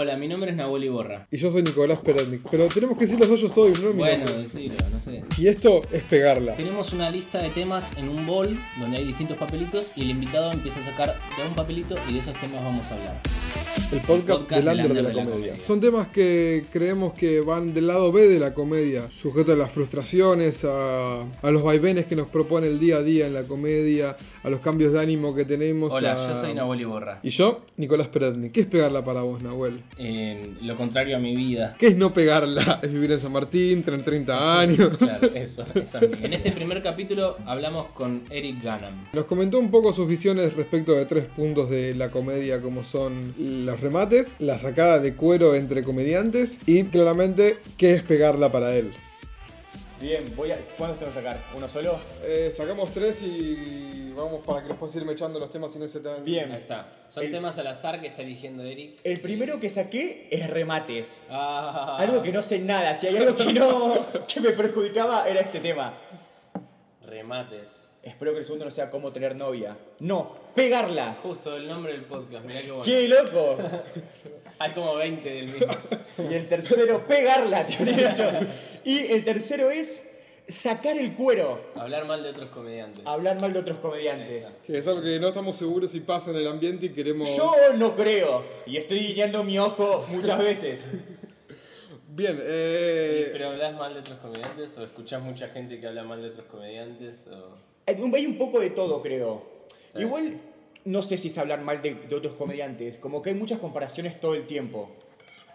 [0.00, 1.26] Hola, mi nombre es Nahuel Iborra.
[1.28, 2.42] Y yo soy Nicolás Peretnik.
[2.48, 4.42] Pero tenemos que decir los dos yo soy, no mi Bueno, nombre.
[4.44, 5.24] decilo, no sé.
[5.38, 6.54] Y esto es pegarla.
[6.54, 10.52] Tenemos una lista de temas en un bol donde hay distintos papelitos y el invitado
[10.52, 13.20] empieza a sacar de un papelito y de esos temas vamos a hablar.
[13.90, 15.54] El podcast, podcast del under de la, comedia.
[15.62, 19.72] Son temas que creemos que van del lado B de la comedia, sujetos a las
[19.72, 24.14] frustraciones, a, a los vaivenes que nos propone el día a día en la comedia,
[24.42, 25.92] a los cambios de ánimo que tenemos.
[25.92, 27.20] Hola, a- yo soy Nahuel Iborra.
[27.22, 28.52] Y yo, Nicolás Peretnik.
[28.52, 29.80] ¿Qué es pegarla para vos, Nahuel?
[29.96, 31.74] Eh, lo contrario a mi vida.
[31.78, 32.80] ¿Qué es no pegarla?
[32.82, 34.90] ¿Es vivir en San Martín, tener 30 años?
[34.98, 35.98] Claro, eso, eso.
[36.02, 39.06] En este primer capítulo hablamos con Eric Ganam.
[39.14, 43.34] Nos comentó un poco sus visiones respecto de tres puntos de la comedia, como son
[43.48, 48.92] los remates, la sacada de cuero entre comediantes y claramente qué es pegarla para él.
[50.00, 50.56] Bien, voy a.
[50.76, 51.40] ¿Cuántos tengo que sacar?
[51.56, 51.98] ¿Uno solo?
[52.22, 55.98] Eh, sacamos tres y vamos para que después irme echando los temas y no se
[55.98, 56.52] te Bien.
[56.52, 56.92] Ahí está.
[57.08, 59.00] Son El- temas al azar que está eligiendo Eric.
[59.02, 61.08] El primero que saqué es remates.
[61.28, 62.94] Ah, Algo que no sé nada.
[62.94, 64.06] Si hay algo que no.
[64.32, 65.94] que me perjudicaba era este tema.
[67.04, 67.87] Remates.
[68.08, 69.76] Espero que el segundo no sea cómo tener novia.
[70.00, 71.16] No, pegarla.
[71.22, 72.84] Justo el nombre del podcast, mirá qué bueno.
[72.84, 73.58] ¡Qué loco!
[74.58, 75.72] Hay como 20 del mismo.
[76.18, 77.66] Y el tercero, pegarla.
[77.66, 78.30] teoría yo.
[78.84, 80.02] Y el tercero es
[80.48, 81.60] sacar el cuero.
[81.76, 83.06] Hablar mal de otros comediantes.
[83.06, 84.46] Hablar mal de otros comediantes.
[84.66, 87.36] Que es algo que no estamos seguros si pasa en el ambiente y queremos...
[87.36, 88.42] Yo no creo.
[88.66, 90.84] Y estoy guiñando mi ojo muchas veces.
[92.08, 93.28] Bien, eh...
[93.32, 94.76] ¿Pero hablas mal de otros comediantes?
[94.76, 97.26] ¿O escuchás mucha gente que habla mal de otros comediantes?
[97.28, 97.67] O...
[97.88, 99.42] Hay un poco de todo, creo.
[99.94, 100.02] Sí.
[100.02, 100.38] Igual,
[100.84, 102.98] no sé si es hablar mal de, de otros comediantes.
[102.98, 104.90] Como que hay muchas comparaciones todo el tiempo.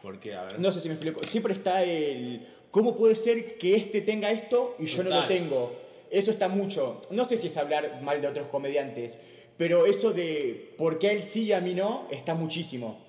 [0.01, 0.33] ¿Por qué?
[0.33, 0.59] A ver.
[0.59, 1.23] No sé si me explico.
[1.23, 2.41] Siempre está el.
[2.71, 5.73] ¿Cómo puede ser que este tenga esto y yo no lo tengo?
[6.09, 7.01] Eso está mucho.
[7.11, 9.19] No sé si es hablar mal de otros comediantes.
[9.57, 12.99] Pero eso de por qué él sí y a mí no, está muchísimo.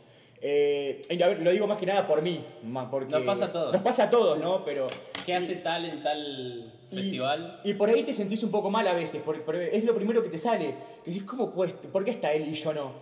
[0.41, 2.45] Eh, a ver, lo digo más que nada por mí.
[2.91, 3.73] porque Nos pasa a todos.
[3.73, 4.65] Nos pasa a todos, ¿no?
[4.65, 4.87] Pero.
[5.25, 7.61] ¿Qué hace tal en tal festival?
[7.65, 10.23] Y, por ahí te sentís un poco mal a veces, porque, porque es lo primero
[10.23, 10.75] que te sale.
[11.05, 12.93] Que decís, ¿cómo ¿por qué está él y yo no?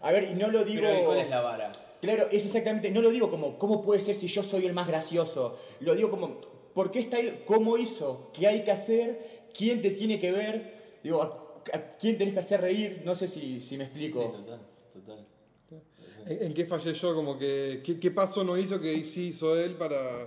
[0.00, 0.82] A ver, y no lo digo...
[0.82, 1.72] Pero ¿y ¿cuál es la vara?
[2.00, 4.86] Claro, es exactamente, no lo digo como, ¿cómo puede ser si yo soy el más
[4.86, 5.58] gracioso?
[5.80, 6.38] Lo digo como,
[6.74, 7.42] ¿por qué está él?
[7.46, 8.30] ¿Cómo hizo?
[8.32, 9.46] ¿Qué hay que hacer?
[9.56, 10.98] ¿Quién te tiene que ver?
[11.02, 13.02] Digo, ¿a, a quién tenés que hacer reír?
[13.04, 14.24] No sé si, si me Sí, explico.
[14.30, 14.60] total,
[14.92, 15.26] total.
[16.26, 17.14] ¿En, en qué fallé yo?
[17.14, 17.80] Como que...
[17.84, 20.26] ¿Qué, qué paso no hizo que sí hizo él para,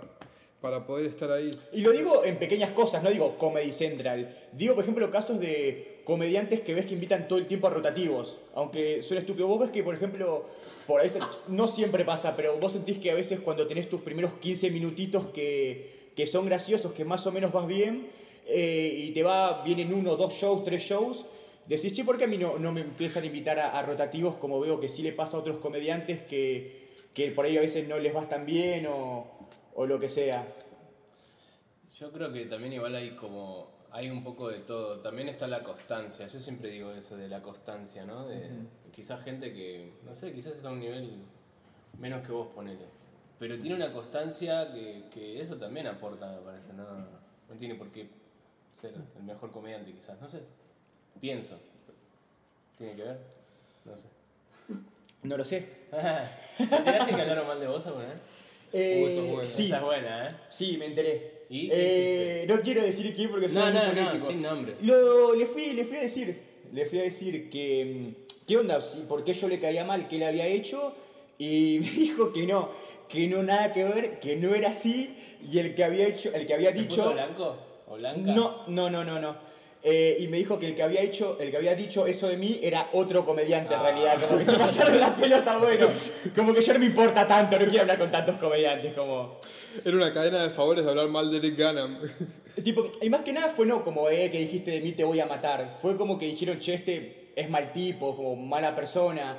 [0.62, 1.52] para poder estar ahí?
[1.72, 4.36] Y lo digo en pequeñas cosas, no digo Comedy Central.
[4.52, 8.38] Digo, por ejemplo, casos de comediantes que ves que invitan todo el tiempo a rotativos.
[8.54, 9.48] Aunque suena estúpido.
[9.48, 10.46] Vos ves que, por ejemplo,
[10.88, 11.10] por ahí
[11.48, 15.28] no siempre pasa, pero vos sentís que a veces cuando tenés tus primeros 15 minutitos
[15.28, 18.08] que, que son graciosos, que más o menos vas bien,
[18.48, 21.26] eh, y te va, vienen uno, dos shows, tres shows,
[21.68, 24.36] decís, che, ¿por qué a mí no, no me empiezan a invitar a, a rotativos
[24.36, 27.88] como veo que sí le pasa a otros comediantes que, que por ahí a veces
[27.88, 29.28] no les vas tan bien o,
[29.80, 30.46] o lo que sea?
[31.98, 33.80] Yo creo que también igual hay como...
[33.92, 35.00] Hay un poco de todo.
[35.00, 36.28] También está la constancia.
[36.28, 38.28] Yo siempre digo eso de la constancia, ¿no?
[38.28, 38.50] De
[38.92, 41.22] quizás gente que, no sé, quizás está a un nivel
[41.98, 42.86] menos que vos, ponele.
[43.40, 46.74] Pero tiene una constancia que, que eso también aporta, me parece.
[46.74, 48.10] No, no tiene por qué
[48.74, 50.20] ser el mejor comediante, quizás.
[50.20, 50.42] No sé.
[51.22, 51.58] Pienso.
[52.78, 53.20] ¿Tiene que ver?
[53.86, 54.04] No sé.
[55.24, 55.88] No lo sé.
[56.58, 58.39] ¿Te que hablaron mal de vos alguna vez?
[58.72, 59.46] Eh, Uh, esa es buena.
[59.48, 60.36] sí, Esa es buena, ¿eh?
[60.50, 61.40] sí, me enteré.
[61.50, 61.74] ¿Y qué
[62.44, 64.28] Eh, no quiero decir quién porque soy No, no, no, político.
[64.28, 64.76] sin nombre.
[64.82, 66.40] Lo, le, fui, le fui a decir,
[66.72, 68.80] le fui a decir que, mm, ¿qué onda?
[69.08, 70.08] ¿Por qué yo le caía mal?
[70.08, 70.94] ¿Qué le había hecho?
[71.40, 72.70] Y me dijo que no,
[73.08, 75.16] que no nada que ver, que no era así.
[75.52, 76.98] Y el que había hecho, el que había ¿Se dicho...
[76.98, 78.32] puso blanco o blanca?
[78.34, 79.36] No, no, no, no, no.
[79.82, 82.36] Eh, y me dijo que el que había hecho, el que había dicho eso de
[82.36, 83.84] mí era otro comediante en Ah.
[83.84, 85.88] realidad, como que se pasaron la pelota bueno,
[86.36, 89.40] como que ya no me importa tanto, no quiero hablar con tantos comediantes, como
[89.86, 91.98] Era una cadena de favores de hablar mal de Eric Ganam.
[92.64, 95.22] tipo, y más que nada fue no como eh, que dijiste de mí te voy
[95.22, 99.38] a matar, fue como que dijeron, "Che, este es mal tipo, como mala persona."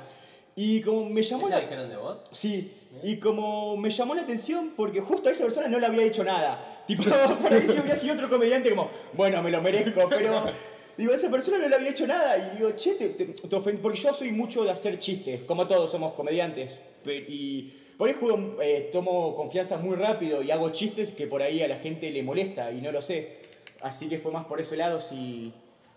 [0.55, 2.23] Y como me llamó ¿Esa la dijeron de vos?
[2.31, 2.73] Sí,
[3.03, 6.23] y como me llamó la atención porque justo a esa persona no le había hecho
[6.23, 6.83] nada.
[6.87, 10.43] Tipo, por ahí si hubiera sido otro comediante como, bueno, me lo merezco, pero
[10.97, 12.37] digo, a esa persona no le había hecho nada.
[12.37, 15.67] Y digo, che, te, te, te ofend- porque yo soy mucho de hacer chistes, como
[15.67, 16.79] todos somos comediantes.
[17.05, 21.61] Y por ahí juego, eh, tomo confianza muy rápido y hago chistes que por ahí
[21.61, 23.37] a la gente le molesta y no lo sé.
[23.79, 25.53] Así que fue más por ese lado si,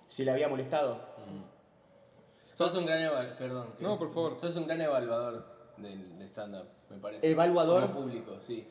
[0.09, 1.01] si le había molestado.
[2.55, 3.67] Sos un gran evaluador, perdón.
[3.81, 4.39] No, por favor.
[4.39, 5.45] Sos un gran evaluador
[5.77, 7.29] del de stand-up, me parece.
[7.31, 7.89] ¿Evaluador?
[7.91, 8.65] Como público, sí.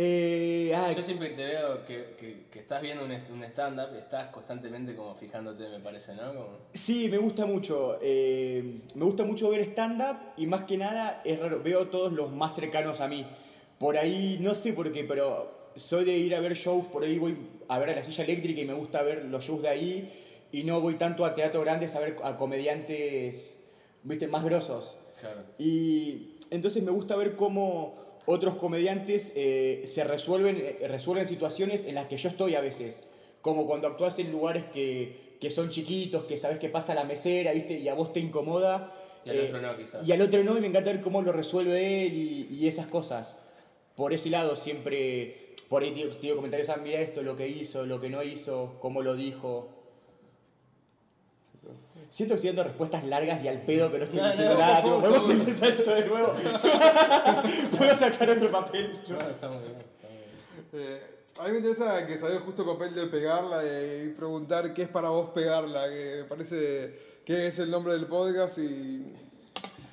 [0.00, 4.28] Eh, ah, Yo siempre te veo que, que- que estás viendo un, un stand-up, estás
[4.30, 6.28] constantemente como fijándote, me parece, ¿no?
[6.34, 7.98] Como- Sí, me gusta mucho.
[8.00, 12.30] eh, me gusta mucho ver stand-up y más que nada es raro, veo todos los
[12.30, 13.26] más cercanos a mí.
[13.78, 17.18] Por ahí, no sé por qué, pero soy de ir a ver shows, por ahí
[17.18, 17.36] voy
[17.68, 20.64] a ver a la silla eléctrica y me gusta ver los shows de ahí y
[20.64, 23.58] no voy tanto a teatro grandes a ver a comediantes,
[24.02, 24.98] viste, más grosos.
[25.20, 25.42] Claro.
[25.58, 31.94] Y entonces me gusta ver cómo otros comediantes eh, se resuelven, eh, resuelven situaciones en
[31.94, 33.02] las que yo estoy a veces.
[33.40, 37.52] Como cuando actúas en lugares que, que son chiquitos, que sabes que pasa la mesera,
[37.52, 37.78] ¿viste?
[37.78, 38.92] Y a vos te incomoda.
[39.24, 40.06] Y al eh, otro no, quizás.
[40.06, 42.86] Y al otro no, y me encanta ver cómo lo resuelve él y, y esas
[42.86, 43.38] cosas.
[43.96, 47.86] Por ese lado siempre, por ahí te digo comentarios, ah, mira esto, lo que hizo,
[47.86, 49.77] lo que no hizo, cómo lo dijo.
[52.10, 54.60] Siento que estoy dando respuestas largas y al pedo, pero no estoy No, diciendo no,
[54.60, 54.82] nada.
[54.82, 56.32] tipo, Podemos empezar esto de nuevo.
[57.78, 59.00] Puedo sacar otro papel.
[59.08, 60.28] No, está muy bien, está muy bien.
[60.72, 61.02] Eh,
[61.40, 64.88] a mí me interesa que salió justo el papel de pegarla y preguntar qué es
[64.88, 69.14] para vos pegarla, que me parece que es el nombre del podcast y,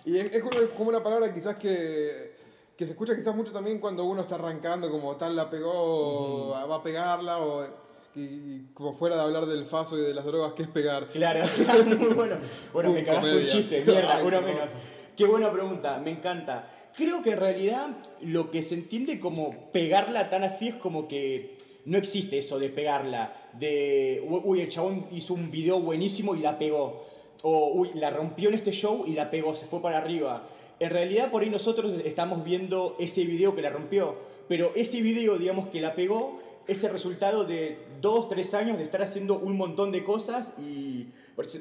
[0.05, 2.35] y es, es como- es como una palabra quizás que,
[2.77, 6.49] que se escucha quizás mucho también cuando uno está arrancando, como tal la pegó, o
[6.67, 7.67] va a pegarla, o
[8.15, 11.09] y, como fuera de hablar del faso y de las drogas, ¿qué es pegar?
[11.09, 11.45] Claro,
[11.85, 12.37] muy bueno.
[12.73, 14.69] Bueno, me cagaste un chiste, mierda, uno menos.
[15.15, 16.67] Qué buena pregunta, me encanta.
[16.95, 17.87] Creo que en realidad
[18.21, 22.69] lo que se entiende como pegarla tan así es como que no existe eso de
[22.69, 23.33] pegarla.
[23.53, 27.05] De, uy, el chabón hizo un video buenísimo y la pegó.
[27.43, 30.47] O, uy, la rompió en este show y la pegó, se fue para arriba.
[30.79, 34.15] En realidad por ahí nosotros estamos viendo ese video que la rompió.
[34.47, 38.83] Pero ese video, digamos, que la pegó, es el resultado de dos, tres años de
[38.83, 41.07] estar haciendo un montón de cosas y...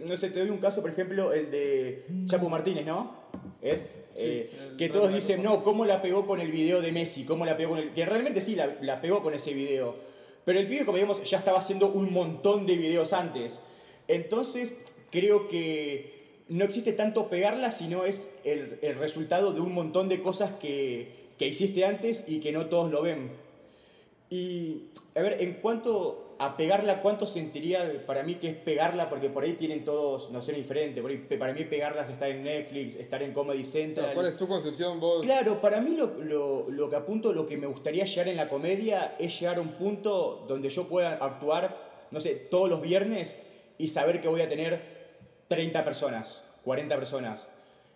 [0.06, 3.12] No sé, te doy un caso, por ejemplo, el de Chapo Martínez, ¿no?
[3.60, 3.94] Es...
[4.16, 7.24] eh, que todos dicen, no, ¿cómo la pegó con el video de Messi?
[7.24, 7.92] ¿Cómo la pegó con el...?
[7.92, 9.96] Que realmente sí, la, la pegó con ese video.
[10.44, 13.60] Pero el pibe, como digamos, ya estaba haciendo un montón de videos antes.
[14.06, 14.74] Entonces,
[15.10, 20.20] creo que no existe tanto pegarla, sino es el, el resultado de un montón de
[20.20, 21.08] cosas que,
[21.38, 23.30] que hiciste antes y que no todos lo ven.
[24.34, 29.08] Y, a ver, en cuanto a pegarla, ¿cuánto sentiría para mí que es pegarla?
[29.08, 31.00] Porque por ahí tienen todos nociones diferentes.
[31.00, 34.12] Por ahí, para mí pegarla es estar en Netflix, estar en Comedy Central.
[34.12, 35.22] ¿Cuál es tu concepción vos?
[35.24, 38.48] Claro, para mí lo, lo- lo que apunto, lo que me gustaría llegar en la
[38.48, 41.76] comedia es llegar a un punto donde yo pueda actuar,
[42.10, 43.40] no sé, todos los viernes
[43.78, 44.80] y saber que voy a tener
[45.46, 47.48] 30 personas, 40 personas.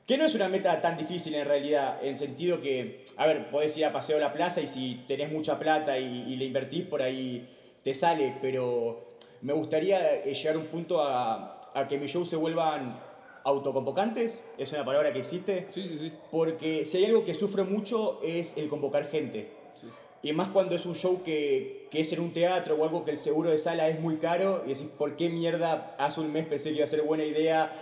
[0.09, 3.77] Que no es una meta tan difícil en realidad, en sentido que, a ver, podés
[3.77, 6.85] ir a Paseo a la Plaza y si tenés mucha plata y, y le invertís
[6.87, 7.47] por ahí
[7.85, 12.29] te sale, pero me gustaría eh, llegar a un punto a, a que mis shows
[12.31, 12.99] se vuelvan
[13.45, 16.13] autoconvocantes, es una palabra que existe, Sí, sí, sí.
[16.31, 19.51] porque si hay algo que sufre mucho es el convocar gente.
[19.75, 19.89] sí.
[20.23, 23.13] Y más cuando es un show que, que es en un teatro o algo que
[23.13, 26.47] el seguro de sala es muy caro y decís, ¿por qué mierda hace un mes
[26.47, 27.73] pensé que iba a ser buena idea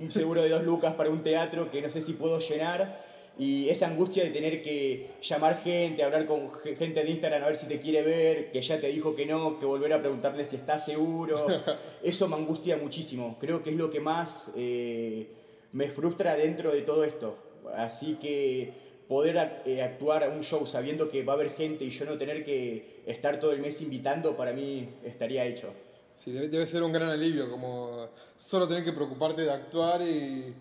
[0.00, 3.06] un seguro de dos lucas para un teatro que no sé si puedo llenar?
[3.38, 7.46] Y esa angustia de tener que llamar gente, hablar con ge- gente de Instagram a
[7.46, 10.44] ver si te quiere ver, que ya te dijo que no, que volver a preguntarle
[10.44, 11.46] si está seguro,
[12.02, 13.36] eso me angustia muchísimo.
[13.38, 15.28] Creo que es lo que más eh,
[15.70, 17.36] me frustra dentro de todo esto.
[17.76, 18.72] Así que
[19.08, 22.16] poder eh, actuar a un show sabiendo que va a haber gente y yo no
[22.18, 25.72] tener que estar todo el mes invitando, para mí estaría hecho.
[26.16, 30.52] Sí, debe, debe ser un gran alivio, como solo tener que preocuparte de actuar y,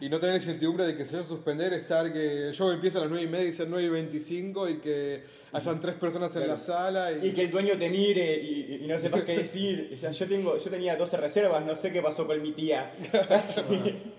[0.00, 2.68] y no tener la incertidumbre de que se va a suspender, estar que el show
[2.72, 5.22] empieza a las 9 y media y ser 9 y 25 y que
[5.52, 6.52] hayan tres personas en Claro.
[6.54, 7.12] la sala.
[7.12, 9.96] Y, Y que el dueño te mire y, y no sepas qué decir.
[10.00, 12.92] Sea, yo, tengo, yo tenía 12 reservas, no sé qué pasó con mi tía.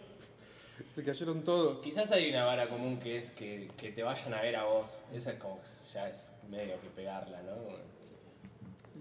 [0.95, 1.81] se cayeron todos.
[1.81, 4.97] Quizás hay una vara común que es que, que te vayan a ver a vos.
[5.13, 5.59] Esa es como
[5.93, 7.53] ya es medio que pegarla, ¿no?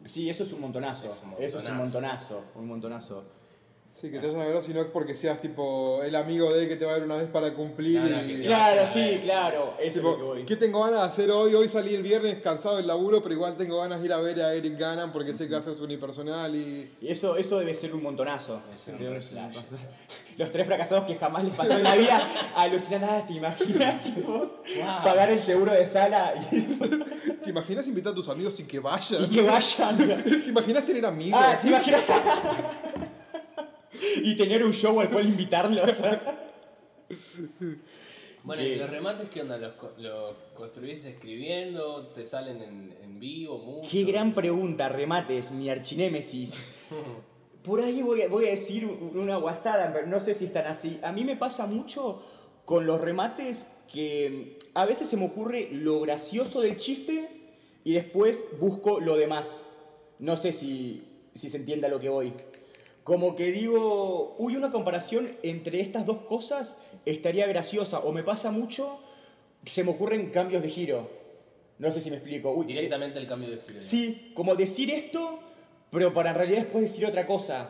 [0.05, 1.07] Sí, eso es un montonazo.
[1.07, 2.35] Es un Eso es un montonazo.
[2.35, 2.45] montonazo.
[2.59, 3.25] Un montonazo.
[4.05, 6.69] Sí, que te vayan a ver, sino es porque seas tipo el amigo de él
[6.69, 7.99] que te va a ver una vez para cumplir.
[8.01, 9.21] No, no, y- te Claro, sí, ver.
[9.23, 9.75] claro.
[9.81, 10.45] Eso Tipo, es lo que voy.
[10.45, 11.55] ¿qué tengo ganas de hacer hoy?
[11.55, 14.43] Hoy salí el viernes cansado del laburo, pero igual tengo ganas de ir a ver
[14.43, 16.91] a Eric Gannon porque sé que va a ser su unipersonal y...
[17.01, 18.61] Y eso, eso debe ser un montonazo.
[18.89, 19.19] Un.
[20.37, 22.21] Los tres fracasados que jamás les pasó en la vida,
[22.57, 24.03] alucinando, ah, ¿te imaginas?
[24.03, 24.51] Tipo,
[25.03, 26.61] pagar el seguro de sala y,
[27.45, 29.25] ¿Te imaginas invitar a tus amigos y que vayan?
[29.25, 29.97] y que vayan.
[29.97, 31.41] ¿Te imaginas tener amigos?
[31.43, 31.99] Ah, ¿se imagina?
[34.23, 35.81] y tener un show al cual invitarlos.
[38.43, 39.57] Bueno, ¿y los remates qué onda?
[39.57, 42.09] ¿Los, los construís escribiendo?
[42.09, 43.89] ¿Te salen en, en vivo mucho?
[43.91, 46.53] Qué gran pregunta, remates, mi archinémesis.
[47.63, 50.67] Por ahí voy a, voy a decir un- una guasada, pero no sé si están
[50.67, 51.01] así.
[51.03, 52.23] A mí me pasa mucho
[52.67, 57.29] con los remates que a veces se me ocurre lo gracioso del chiste
[57.83, 59.63] y después busco lo demás.
[60.19, 61.03] No sé si,
[61.35, 62.35] si se entienda lo que voy.
[63.05, 67.99] Como que digo, uy, una comparación entre estas dos cosas estaría graciosa.
[68.01, 68.99] O me pasa mucho,
[69.67, 71.11] se me ocurren cambios de giro.
[71.79, 72.51] No sé si me explico.
[72.53, 73.81] Uy, Directamente el cambio de giro.
[73.81, 75.39] sí, como decir esto,
[75.91, 77.69] pero para en realidad después decir otra cosa.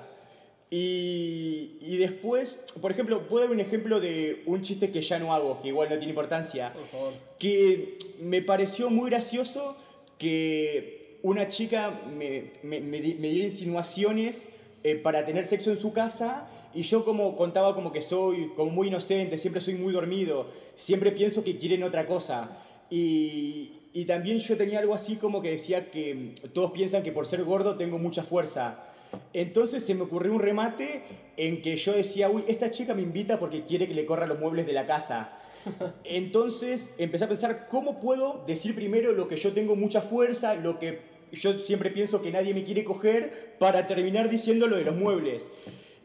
[0.71, 5.35] Y, y después, por ejemplo, puedo dar un ejemplo de un chiste que ya no
[5.35, 7.13] hago, que igual no tiene importancia Por favor.
[7.39, 9.77] que me pareció muy gracioso
[10.19, 14.49] que una chica me, me, me me diera insinuaciones
[14.85, 18.71] eh, para tener sexo en su casa y yo como contaba como que soy como
[18.71, 22.51] muy inocente, siempre soy muy dormido, siempre pienso que quieren otra cosa.
[22.91, 27.27] Y, y también yo tenía algo así como que decía que todos piensan que por
[27.27, 28.85] ser gordo tengo mucha fuerza.
[29.33, 31.03] Entonces se me ocurrió un remate
[31.37, 34.39] en que yo decía, uy, esta chica me invita porque quiere que le corra los
[34.39, 35.39] muebles de la casa.
[36.05, 40.79] Entonces empecé a pensar cómo puedo decir primero lo que yo tengo mucha fuerza, lo
[40.79, 44.97] que yo siempre pienso que nadie me quiere coger, para terminar diciendo lo de los
[44.97, 45.45] muebles.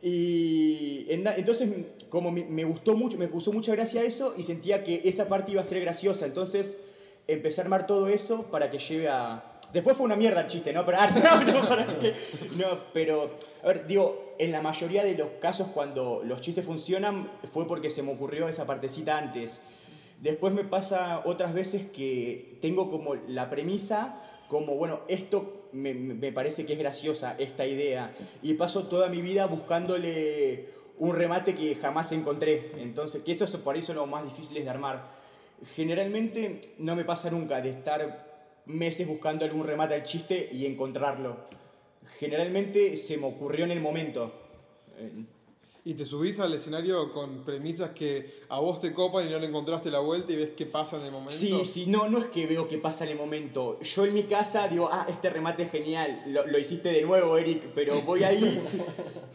[0.01, 1.69] Y en- entonces,
[2.09, 5.51] como me, me gustó mucho, me causó mucha gracia eso y sentía que esa parte
[5.51, 6.25] iba a ser graciosa.
[6.25, 6.77] Entonces
[7.27, 9.43] empecé a armar todo eso para que lleve a...
[9.73, 10.83] Después fue una mierda el chiste, ¿no?
[10.85, 11.11] Pero, ah,
[11.45, 12.13] no, no, para que-
[12.55, 17.29] no, pero, a ver, digo, en la mayoría de los casos cuando los chistes funcionan
[17.53, 19.59] fue porque se me ocurrió esa partecita antes.
[20.21, 26.31] Después me pasa otras veces que tengo como la premisa, como, bueno, esto me, me-
[26.33, 28.13] parece que es graciosa, esta idea,
[28.43, 30.65] y paso toda mi vida buscándole
[30.97, 32.71] un remate que jamás encontré.
[32.77, 35.11] Entonces, que eso es por eso lo más difícil de armar.
[35.75, 38.27] Generalmente no me pasa nunca de estar
[38.65, 41.37] meses buscando algún remate al chiste y encontrarlo.
[42.17, 44.33] Generalmente se me ocurrió en el momento.
[45.85, 49.47] Y te subís al escenario con premisas que a vos te copan y no le
[49.47, 51.39] encontraste la vuelta y ves qué pasa en el momento.
[51.39, 53.79] Sí, sí, no, no es que veo qué pasa en el momento.
[53.79, 57.37] Yo en mi casa digo, ah, este remate es genial, lo, lo hiciste de nuevo,
[57.37, 58.61] Eric, pero voy ahí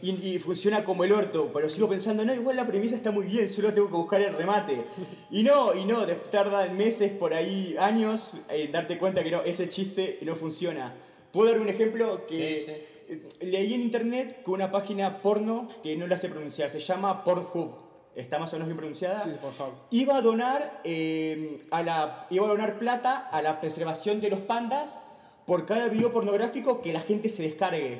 [0.01, 1.49] y, y funciona como el orto.
[1.51, 4.33] Pero sigo pensando, no, igual la premisa está muy bien, solo tengo que buscar el
[4.33, 4.83] remate.
[5.31, 9.67] Y no, y no, tardan meses, por ahí años, en darte cuenta que no, ese
[9.67, 10.93] chiste no funciona.
[11.31, 12.94] Puedo dar un ejemplo que Sí, sí.
[13.09, 17.23] Eh, leí en internet que una página porno que no la sé pronunciar, se llama
[17.23, 17.83] Pornhub.
[18.15, 19.23] ¿Está más o menos bien pronunciada?
[19.25, 19.73] Sí, por favor.
[19.91, 24.39] iba a donar eh, a la iba a donar plata a la preservación de los
[24.39, 25.03] pandas
[25.45, 27.99] por cada video pornográfico que la gente se descargue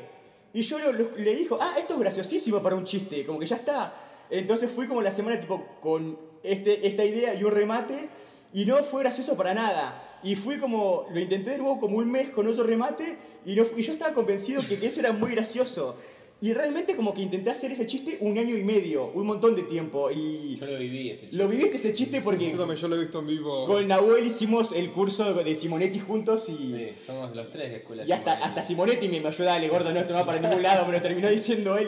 [0.54, 3.46] y yo lo- lo- le dijo ah esto es graciosísimo para un chiste como que
[3.46, 3.94] ya está
[4.30, 8.08] entonces fui como la semana tipo con este, esta idea y un remate
[8.54, 12.10] y no fue gracioso para nada y fui como lo intenté de nuevo como un
[12.12, 15.32] mes con otro remate y, no, y yo estaba convencido que, que eso era muy
[15.32, 15.96] gracioso
[16.42, 19.64] y realmente como que intenté hacer ese chiste un año y medio un montón de
[19.64, 22.96] tiempo y Yo lo viví ese lo viviste ese chiste porque Yo también, yo lo
[22.96, 23.66] he visto en vivo.
[23.66, 28.04] con Nahuel hicimos el curso de Simonetti juntos y, Sí, somos los tres de escuela.
[28.06, 28.50] y hasta, Simonetti.
[28.50, 30.94] hasta Simonetti me, me ayudó, dale gordo, no, esto no va para ningún lado, me
[30.94, 31.88] lo terminó diciendo él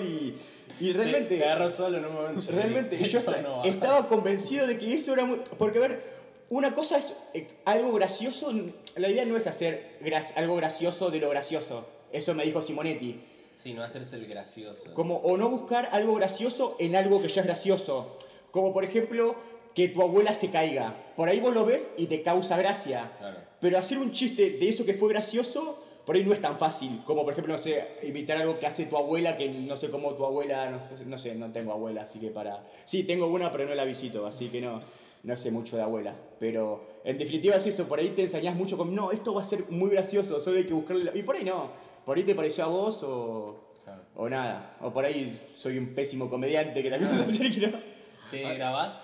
[0.80, 2.42] y, y Te- realmente, Te agarró solo en un momento.
[2.52, 5.40] realmente yo esta- no estaba convencido de que eso era muy...
[5.58, 6.17] Porque a ver,
[6.50, 8.52] una cosa es eh, algo gracioso,
[8.96, 13.22] la idea no es hacer gra- algo gracioso de lo gracioso, eso me dijo Simonetti.
[13.56, 14.94] Sí, no hacerse el gracioso.
[14.94, 18.16] Como, o no buscar algo gracioso en algo que ya es gracioso.
[18.52, 19.36] Como por ejemplo,
[19.74, 20.96] que tu abuela se caiga.
[21.16, 23.12] Por ahí vos lo ves y te causa gracia.
[23.18, 23.38] Claro.
[23.60, 27.02] Pero hacer un chiste de eso que fue gracioso, por ahí no es tan fácil.
[27.04, 30.14] Como por ejemplo, no sé, imitar algo que hace tu abuela, que no sé cómo
[30.14, 32.64] tu abuela, no, no sé, no tengo abuela, así que para...
[32.86, 34.84] Sí, tengo una, pero no la visito, así que no,
[35.24, 36.16] no sé mucho de abuela.
[36.40, 39.46] Pero en definitiva es eso, por ahí te ensañás mucho con, no, esto va a
[39.46, 41.06] ser muy gracioso, solo hay que buscarle...
[41.06, 41.18] la-".
[41.18, 41.72] Y por ahí no,
[42.06, 43.64] por ahí te pareció a vos o...
[43.84, 44.02] Claro.
[44.16, 47.26] O nada, o por ahí soy un pésimo comediante que también no.
[48.32, 49.00] ¿Te grabás?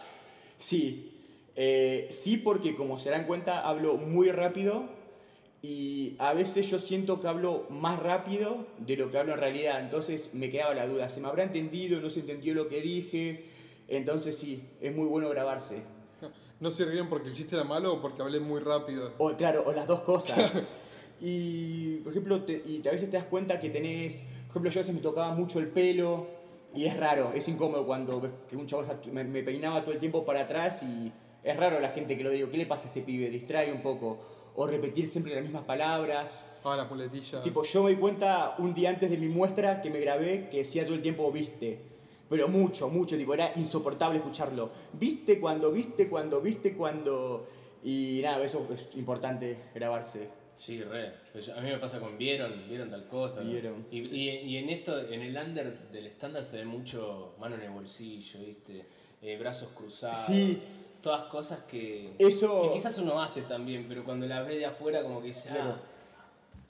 [0.57, 1.13] Sí,
[1.55, 4.89] eh, sí porque como se dan cuenta hablo muy rápido
[5.61, 9.79] y a veces yo siento que hablo más rápido de lo que hablo en realidad,
[9.79, 12.01] entonces me quedaba la duda, ¿se me habrá entendido?
[12.01, 13.45] ¿No se entendió lo que dije?
[13.87, 15.83] Entonces sí, es muy bueno grabarse.
[16.63, 19.11] No se ríen porque el chiste era malo o porque hablé muy rápido.
[19.17, 20.49] O claro, o las dos cosas.
[21.19, 24.79] y, por ejemplo, te- y a veces te das cuenta que tenés, por ejemplo, yo
[24.79, 26.25] a veces me tocaba mucho el pelo
[26.73, 29.99] y es raro, es incómodo cuando ves que un chavo me, me peinaba todo el
[29.99, 31.11] tiempo para atrás y
[31.43, 33.29] es raro la gente que lo digo, ¿qué le pasa a este pibe?
[33.29, 34.17] Distrae un poco.
[34.55, 36.31] O repetir siempre las mismas palabras.
[36.63, 37.43] Ah, las muletillas.
[37.43, 40.59] Tipo, yo me di cuenta un día antes de mi muestra que me grabé que
[40.59, 41.92] decía todo el tiempo viste.
[42.33, 44.71] Pero mucho, mucho, tipo, era insoportable escucharlo.
[44.93, 47.45] Viste cuando, viste cuando, viste cuando.
[47.83, 50.29] Y nada, eso es importante grabarse.
[50.55, 51.11] Sí, re.
[51.31, 53.41] Pues A mí me pasa con vieron, vieron tal cosa.
[53.43, 53.51] ¿no?
[53.51, 53.85] Vieron.
[53.91, 57.61] Y, y, y en esto, en el under del estándar se ve mucho mano en
[57.61, 58.83] el bolsillo, ¿viste?
[59.21, 60.25] Eh, brazos cruzados.
[60.25, 60.57] Sí,
[61.03, 65.03] todas cosas que, Eso- que quizás uno hace también, pero cuando las ve de afuera
[65.03, 65.75] como que dice, Claro.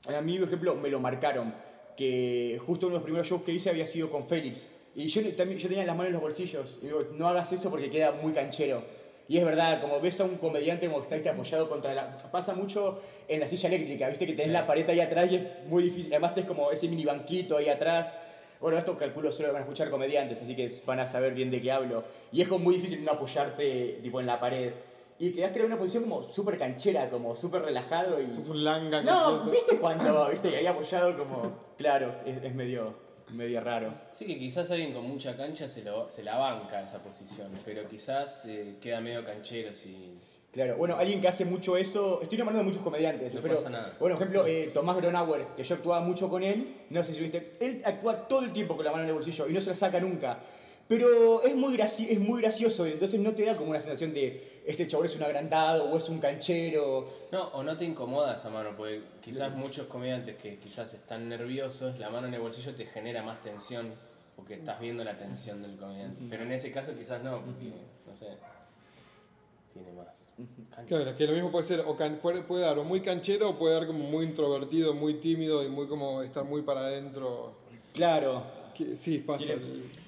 [0.08, 1.53] ah, A mí, por ejemplo, me lo marcaron.
[1.96, 4.70] Que justo uno de los primeros shows que hice había sido con Félix.
[4.95, 6.77] Y yo también yo tenía las manos en los bolsillos.
[6.81, 8.83] Y digo, no hagas eso porque queda muy canchero.
[9.27, 12.17] Y es verdad, como ves a un comediante como que está ¿viste, apoyado contra la...
[12.31, 14.51] Pasa mucho en la silla eléctrica, viste que tenés Sí.
[14.51, 16.12] la pared ahí atrás y es muy difícil.
[16.12, 18.15] Además tenés como ese mini banquito ahí atrás.
[18.59, 21.50] Bueno, esto calculo solo lo van a escuchar comediantes, así que van a saber bien
[21.50, 22.03] de qué hablo.
[22.31, 24.73] Y es como muy difícil no apoyarte tipo en la pared.
[25.19, 28.25] Y quedás crear una posición como súper canchera, como súper relajado y...
[28.25, 29.01] Es un langa.
[29.01, 29.51] No, completo.
[29.51, 31.53] ¿viste cuando, viste, ahí apoyado como...
[31.77, 32.93] Claro, es, es medio,
[33.34, 33.94] medio raro.
[34.13, 37.88] Sí, que quizás alguien con mucha cancha se, lo, se la banca esa posición, pero
[37.88, 40.18] quizás eh, queda medio canchero si...
[40.52, 43.70] Claro, bueno, alguien que hace mucho eso, estoy nombrando de muchos comediantes, No pero, pasa
[43.72, 43.96] nada.
[44.00, 47.22] bueno, por ejemplo, eh, Tomás Gronauer, que yo actuaba mucho con él, no sé si
[47.22, 49.72] viste, él actúa todo el tiempo con la mano en el bolsillo y no se
[49.72, 50.38] la saca nunca,
[50.88, 54.88] pero es muy, es muy gracioso, entonces no te da como una sensación de este
[54.88, 58.70] chabón es un agrandado o es un canchero, No, o no te incomoda esa mano,
[58.78, 63.24] porque quizás muchos comediantes que quizás están nerviosos, la mano en el bolsillo te genera
[63.24, 63.94] más tensión,
[64.36, 66.24] porque estás viendo la tensión del comediante.
[66.30, 67.72] Pero en ese caso quizás no, porque,
[68.08, 68.28] no sé,
[69.74, 70.30] tiene más.
[70.70, 70.86] cancha.
[70.88, 73.50] Claro, es que lo mismo puede ser, o can- puede, puede dar o muy canchero
[73.50, 77.54] o puede dar como muy introvertido, muy tímido y muy como estar muy para adentro.
[77.94, 79.44] claro, Que- sí, pasa.
[79.44, 79.62] tiene-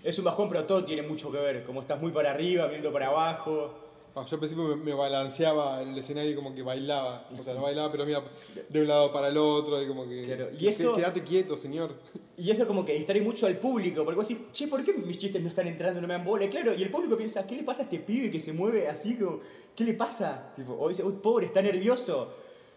[0.03, 2.91] es un bajón, pero todo tiene mucho que ver, como estás muy para arriba, viendo
[2.91, 3.73] para abajo.
[4.17, 7.27] Ah, yo al principio me, me balanceaba en el escenario y como que bailaba.
[7.37, 8.23] O sea, no bailaba, pero mira,
[8.69, 10.23] de un lado para el otro y como que...
[10.23, 11.91] Claro, y que- eso- Quédate quieto, señor.
[12.37, 15.17] Y eso como que distrae mucho al público, porque vos decís, che, ¿por qué mis
[15.17, 16.45] chistes no están entrando, no me dan bola?
[16.45, 18.87] Y Claro, y el público piensa, ¿qué le pasa a este pibe que se mueve
[18.87, 19.17] así?
[19.17, 19.41] Como,
[19.75, 20.53] ¿Qué le pasa?
[20.55, 22.33] Tipo, o dice, uy, pobre, está nervioso.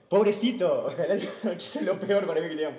[0.08, 0.88] Pobrecito.
[1.44, 2.78] Es lo peor para mí que digamos.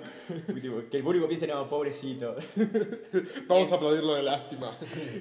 [0.90, 2.34] Que el público piense, no, pobrecito.
[3.46, 4.76] Vamos a aplaudirlo de lástima.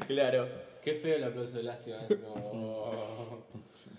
[0.07, 0.47] claro.
[0.83, 1.97] Qué feo el aplauso de lástima.
[2.07, 2.91] como-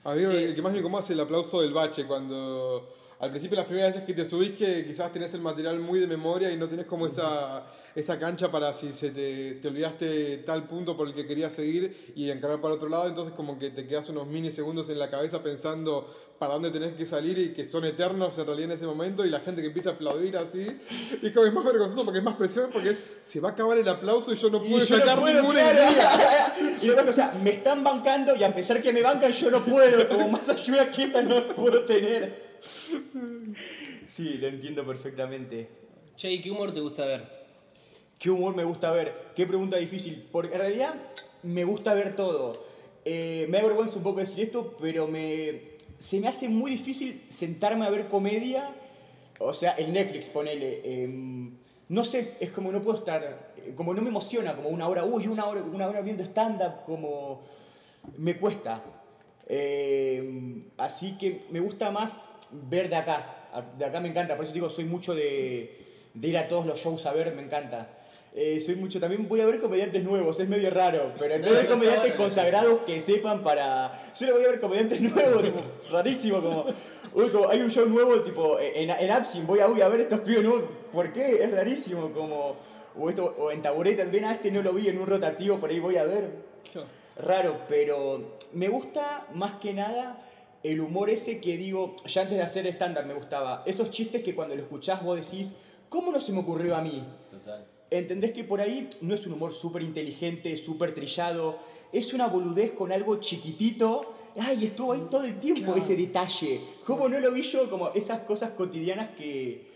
[0.02, 0.34] A mí Sí.
[0.34, 2.88] el que más me incomoda es el aplauso del bache, cuando
[3.20, 6.06] al principio las primeras veces que te subís que quizás tenés el material muy de
[6.06, 10.66] memoria y no tenés como esa, esa cancha para si se te, te olvidaste tal
[10.66, 13.86] punto por el que querías seguir y encarar para otro lado, entonces como que te
[13.86, 16.08] quedas unos minisegundos en la cabeza pensando
[16.38, 19.28] para dónde tenés que salir y que son eternos en realidad en ese momento y
[19.28, 20.66] la gente que empieza a aplaudir así
[21.20, 23.76] y como es más vergonzoso porque es más presión porque es se va a acabar
[23.76, 26.54] el aplauso y yo no puedo yo no sacar puedo, ninguna idea.
[26.82, 30.08] y otra cosa, me están bancando y a pesar que me bancan, yo no puedo.
[30.08, 32.49] Como más ayuda que esta no puedo tener.
[34.06, 35.68] Sí, lo entiendo perfectamente.
[36.16, 37.40] Che, ¿y qué humor te gusta ver?
[38.18, 39.14] ¿Qué humor me gusta ver?
[39.34, 40.26] Qué pregunta difícil.
[40.30, 40.94] Porque en realidad
[41.42, 42.62] me gusta ver todo.
[43.04, 45.60] Eh, me da vergüenza un poco decir esto, pero me,
[45.98, 48.74] se me hace muy difícil sentarme a ver comedia.
[49.38, 50.82] O sea, el Netflix, ponele.
[50.84, 51.56] em,
[51.88, 53.52] no sé, es como no puedo estar.
[53.56, 56.82] eh, Como no me emociona, como una hora, uy, una hora, una hora viendo stand-up,
[56.84, 57.42] como.
[58.18, 58.82] Me cuesta.
[59.48, 63.36] Em, así que me gusta más ver de acá.
[63.76, 66.78] De acá me encanta, por eso digo, soy mucho de, de ir a todos los
[66.80, 67.88] shows a ver, me encanta.
[68.32, 71.62] Eh, soy mucho, también voy a ver comediantes nuevos, es medio raro, pero en vez
[71.62, 74.10] de comediantes consagrados que sepan para...
[74.12, 75.60] Solo voy a ver comediantes nuevos, tipo,
[75.90, 76.66] rarísimo, como...
[77.12, 80.44] Uy, como hay un show nuevo, tipo, en, en Absin, voy a, ver estos pibes
[80.44, 81.42] nuevos, ¿por qué?
[81.42, 82.56] Es rarísimo, como...
[82.96, 85.70] O, esto, o en Taburetas, ven a este no lo vi en un rotativo, por
[85.70, 86.50] ahí voy a ver
[87.16, 90.18] raro, pero me gusta más que nada
[90.62, 93.62] el humor ese que digo, ya antes de hacer estándar me gustaba.
[93.66, 95.54] Esos chistes que cuando lo escuchás vos decís,
[95.88, 97.02] ¿cómo no se me ocurrió a mí?
[97.30, 97.64] Total.
[97.90, 101.58] ¿Entendés que por ahí no es un humor súper inteligente, súper trillado?
[101.92, 104.14] Es una boludez con algo chiquitito.
[104.38, 106.60] Ay, estuvo ahí todo el tiempo ese detalle.
[106.84, 107.68] ¿Cómo no lo vi yo?
[107.68, 109.66] Como esas cosas cotidianas que,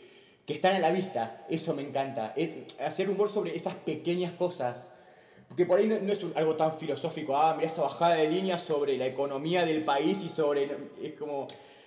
[0.46, 1.44] que están a la vista.
[1.50, 2.32] Eso me encanta.
[2.36, 4.90] Es- hacer humor sobre esas pequeñas cosas.
[5.54, 7.36] Porque por ahí no, es algo tan filosófico.
[7.36, 10.68] Ah, mira esa bajada de línea sobre la economía del país y sobre...
[11.00, 11.46] Es como...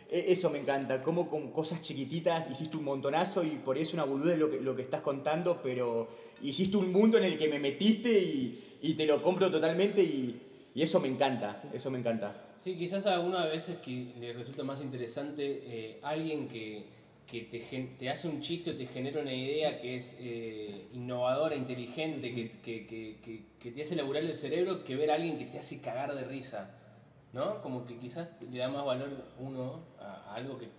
[0.10, 4.06] e- Eso me encanta, como con cosas chiquititas hiciste un montonazo y por eso una
[4.06, 6.08] boludez lo que, lo que estás contando, pero
[6.42, 10.42] hiciste un mundo en el que me metiste y, te lo compro totalmente y,
[10.74, 12.56] y eso me encanta, eso me encanta.
[12.64, 16.86] Sí, quizás a algunas veces que le resulta más interesante eh, alguien que,
[17.28, 17.60] que te,
[18.00, 22.52] te hace un chiste o te genera una idea que es eh, innovadora, inteligente, que,
[22.62, 25.80] que, que, que, te hace laburar el cerebro que ver a alguien que te hace
[25.80, 26.72] cagar de risa.
[27.34, 27.62] ¿No?
[27.62, 30.70] Como que quizás le da más valor uno a, algo que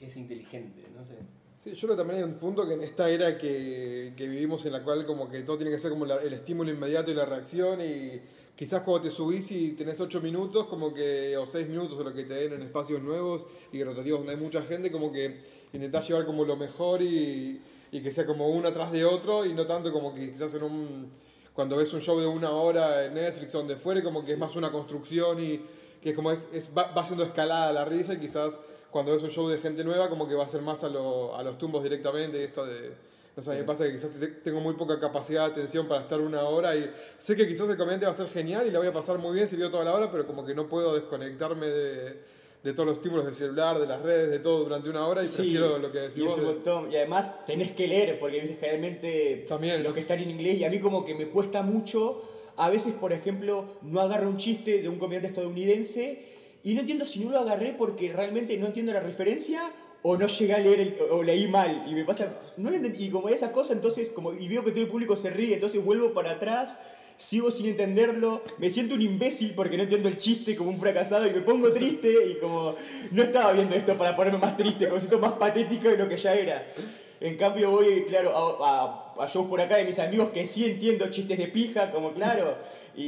[0.00, 1.16] es inteligente, no sé.
[1.62, 4.72] Sí, yo creo que también hay un punto que en esta era que, vivimos en
[4.72, 7.80] la cual como que todo tiene que ser como el estímulo inmediato y la reacción
[7.80, 8.20] y
[8.58, 12.12] quizás cuando te subís y tenés 8 minutos como que o 6 minutos o lo
[12.12, 15.40] que te den en espacios nuevos y rotativos donde hay mucha gente como que
[15.72, 19.54] intentás llevar como lo mejor y, y que sea como uno atrás de otro y
[19.54, 21.12] no tanto como que quizás en un
[21.54, 24.38] cuando ves un show de una hora en Netflix o donde fuere como que es
[24.38, 25.60] más una construcción y
[26.02, 28.58] que es como es, va, haciendo escalada la risa y quizás
[28.90, 31.36] cuando ves un show de gente nueva como que va a ser más a, lo-
[31.36, 32.92] a los tumbos directamente y esto de...
[33.38, 35.86] No sé, a mí me pasa que quizás te- tengo muy poca capacidad de atención
[35.86, 38.72] para estar una hora y sé que quizás el comediante va a ser genial y
[38.72, 40.66] la voy a pasar muy bien si veo toda la hora, pero como que no
[40.66, 42.16] puedo desconectarme de,
[42.64, 45.28] de todos los estímulos del celular, de las redes, de todo durante una hora y
[45.28, 46.40] prefiero lo que decís y, vos.
[46.90, 48.56] Y además tenés que leer, porque ¿viste?
[48.56, 49.84] generalmente También.
[49.84, 52.92] lo que está en inglés, y a mí como que me cuesta mucho, a veces,
[52.94, 56.24] por ejemplo, no agarro un chiste de un comediante estadounidense
[56.64, 59.70] y no entiendo si no lo agarré porque realmente no entiendo la referencia
[60.02, 63.10] o no llegué a leer el- o leí mal y me pasa no entendí, y
[63.10, 66.12] como esa cosa entonces como y veo que todo el público se ríe entonces vuelvo
[66.12, 66.78] para atrás
[67.16, 71.26] sigo sin entenderlo me siento un imbécil porque no entiendo el chiste como un fracasado
[71.26, 72.76] y me pongo triste y como
[73.10, 76.16] no estaba viendo esto para ponerme más triste como siento más patético de lo que
[76.16, 76.64] ya era.
[77.20, 78.30] En cambio voy claro
[78.62, 81.90] a, a, a shows por acá de mis amigos que sí entiendo chistes de pija
[81.90, 82.54] como claro
[82.96, 83.02] y,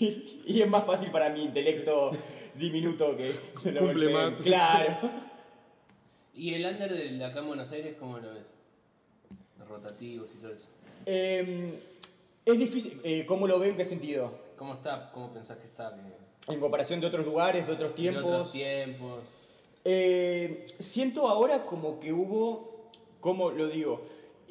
[0.00, 2.10] y, y es más fácil para mi intelecto
[2.56, 3.30] diminuto que
[3.62, 4.34] Cumple más.
[4.42, 4.96] claro
[6.34, 8.46] ¿Y el under de acá en Buenos Aires cómo lo ves?
[9.58, 10.66] Los rotativos y todo eso.
[11.06, 11.78] Eh,
[12.44, 13.00] es difícil.
[13.04, 13.70] eh, ¿Cómo lo ven?
[13.70, 14.32] ¿En qué sentido?
[14.56, 15.10] ¿Cómo está?
[15.12, 15.94] ¿Cómo pensás que está?
[15.94, 18.24] Que- En comparación de otros lugares, de otros de tiempos.
[18.24, 19.24] otros tiempos.
[19.84, 22.86] Eh, siento ahora como que hubo,
[23.20, 24.06] ¿cómo lo digo?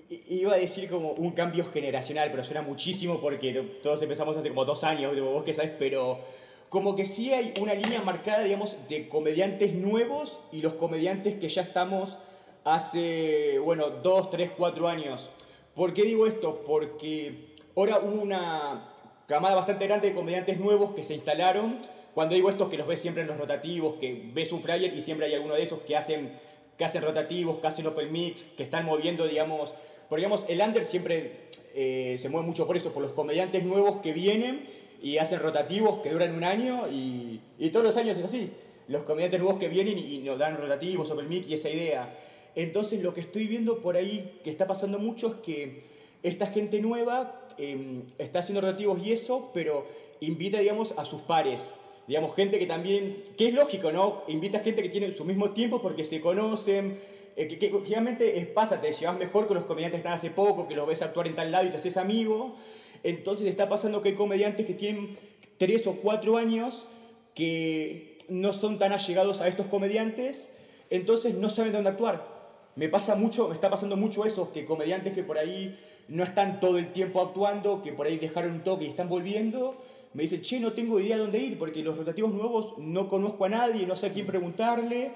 [0.09, 4.65] Iba a decir como un cambio generacional, pero suena muchísimo porque todos empezamos hace como
[4.65, 6.19] dos años, vos que sabes, pero
[6.69, 11.49] como que sí hay una línea marcada, digamos, de comediantes nuevos y los comediantes que
[11.49, 12.17] ya estamos
[12.63, 15.29] hace, bueno, dos, tres, cuatro años.
[15.73, 16.63] ¿Por qué digo esto?
[16.65, 18.91] Porque ahora hubo una
[19.25, 21.79] camada bastante grande de comediantes nuevos que se instalaron.
[22.13, 25.01] Cuando digo esto, que los ves siempre en los rotativos, que ves un flyer y
[25.01, 26.33] siempre hay alguno de esos que hacen,
[26.77, 29.73] que hacen rotativos, que hacen open mix, que están moviendo, digamos.
[30.07, 34.01] Porque, digamos, el under siempre eh, se mueve mucho por eso, por los comediantes nuevos
[34.01, 34.67] que vienen
[35.01, 38.51] y hacen rotativos que duran un año y, y todos los años es así.
[38.87, 42.15] Los comediantes nuevos que vienen y, nos dan rotativos, open mic y esa idea.
[42.55, 45.83] Entonces lo que estoy viendo por ahí que está pasando mucho es que
[46.23, 49.85] esta gente nueva eh, está haciendo rotativos y eso, pero
[50.21, 51.73] invita, digamos, a sus pares.
[52.07, 54.23] Digamos, gente que también, que es lógico, ¿no?
[54.27, 56.97] Invita gente que tiene su mismo tiempo porque se conocen,
[57.35, 60.67] eh, que, que es, pasa, te llevas mejor con los comediantes que están hace poco,
[60.67, 62.55] que los ves actuar en tal lado y te haces amigo.
[63.03, 65.17] Entonces está pasando que hay comediantes que tienen
[65.57, 66.85] tres o cuatro años
[67.35, 70.49] que no son tan allegados a estos comediantes,
[70.89, 72.39] entonces no saben dónde actuar.
[72.75, 76.59] Me pasa mucho, me está pasando mucho eso, que comediantes que por ahí no están
[76.59, 79.75] todo el tiempo actuando, que por ahí dejaron un toque y están volviendo,
[80.13, 83.45] me dicen, che, no tengo idea de dónde ir, porque los rotativos nuevos no conozco
[83.45, 85.11] a nadie, no sé a quién preguntarle.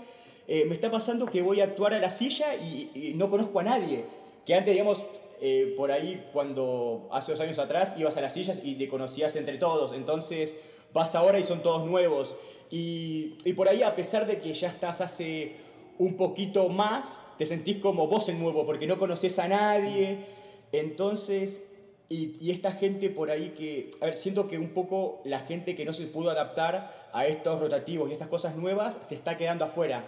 [0.47, 3.59] Eh, me está pasando que voy a actuar a la silla y, y no conozco
[3.59, 4.05] a nadie.
[4.45, 5.01] Que antes, digamos,
[5.45, 9.35] eh, por ahí cuando hace dos años atrás ibas a las sillas y te conocías
[9.35, 9.93] entre todos.
[9.93, 10.55] Entonces
[10.93, 12.33] vas ahora y son todos nuevos.
[12.71, 15.57] Y, y por ahí, a pesar de que ya estás hace
[15.99, 20.19] un poquito más, te sentís como vos el nuevo, porque no conoces a nadie.
[20.71, 21.61] Entonces,
[22.07, 25.75] y, y esta gente por ahí que, a ver, siento que un poco la gente
[25.75, 29.65] que no se pudo adaptar a estos rotativos y estas cosas nuevas se está quedando
[29.65, 30.05] afuera.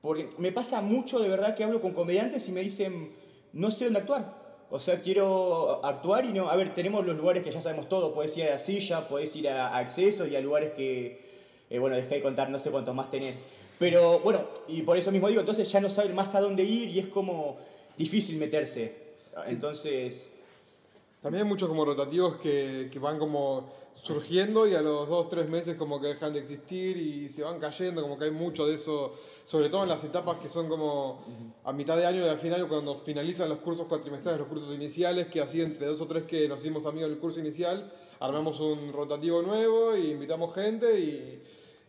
[0.00, 3.20] Porque me pasa mucho de verdad que hablo con comediantes y me dicen,
[3.52, 4.42] no sé dónde actuar.
[4.70, 6.48] O sea, quiero actuar y no.
[6.48, 8.14] A ver, tenemos los lugares que ya sabemos todo.
[8.14, 11.20] Puedes ir a la silla, puedes ir a, a accesos y a lugares que.
[11.68, 13.42] eh, bueno, dejé de contar, no sé cuántos más tenés.
[13.78, 16.88] Pero bueno, y por eso mismo digo, entonces ya no saben más a dónde ir
[16.88, 17.58] y es como
[17.96, 18.94] difícil meterse.
[19.46, 20.28] Entonces.
[21.22, 25.48] También hay muchos como rotativos que, que van como surgiendo y a los dos, tres
[25.48, 28.74] meses como que dejan de existir y se van cayendo, como que hay mucho de
[28.74, 31.24] eso, sobre todo en las etapas que son como
[31.64, 35.28] a mitad de año y al final cuando finalizan los cursos cuatrimestrales, los cursos iniciales,
[35.28, 38.92] que así entre dos o tres que nos hicimos amigos del curso inicial, armamos un
[38.92, 41.42] rotativo nuevo y invitamos gente y,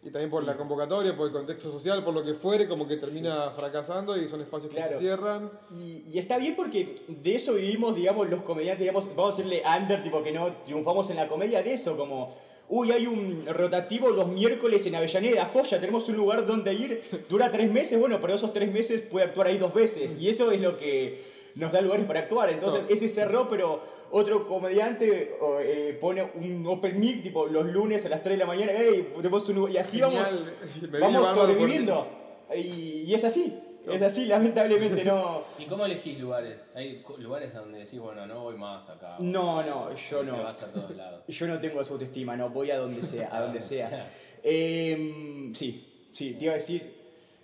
[0.06, 2.98] y también por la convocatoria, por el contexto social, por lo que fuere, como que
[2.98, 5.50] termina fracasando y son espacios que se cierran.
[5.72, 9.64] Y, y está bien porque de eso vivimos, digamos, los comediantes, digamos, vamos a decirle
[9.66, 12.36] under, tipo que no triunfamos en la comedia, de eso, como,
[12.68, 17.50] uy, hay un rotativo los miércoles en Avellaneda, joya, tenemos un lugar donde ir, dura
[17.50, 20.60] tres meses, bueno, pero esos tres meses puede actuar ahí dos veces, y eso es
[20.60, 22.90] lo que nos da lugares para actuar, entonces No.
[22.90, 28.22] ese cerró, pero otro comediante eh, pone un open mic, tipo, los lunes a las
[28.24, 30.54] 3 de la mañana, hey, tenemos un lugar", y así vamos Genial.
[31.02, 32.08] Vamos porque- sobreviviendo.
[32.56, 35.44] Y, y es así, es así, lamentablemente no.
[35.60, 36.64] ¿Y cómo elegís lugares?
[36.76, 39.16] Hay lugares donde decís, bueno, no voy más acá.
[39.20, 40.44] No, no, yo Te no.
[40.44, 41.24] vas a todos lados.
[41.28, 43.90] Yo no tengo esa autoestima, no, voy a donde sea, a donde sea.
[43.90, 44.10] sea.
[44.44, 47.03] Em, sí, sí, te iba a decir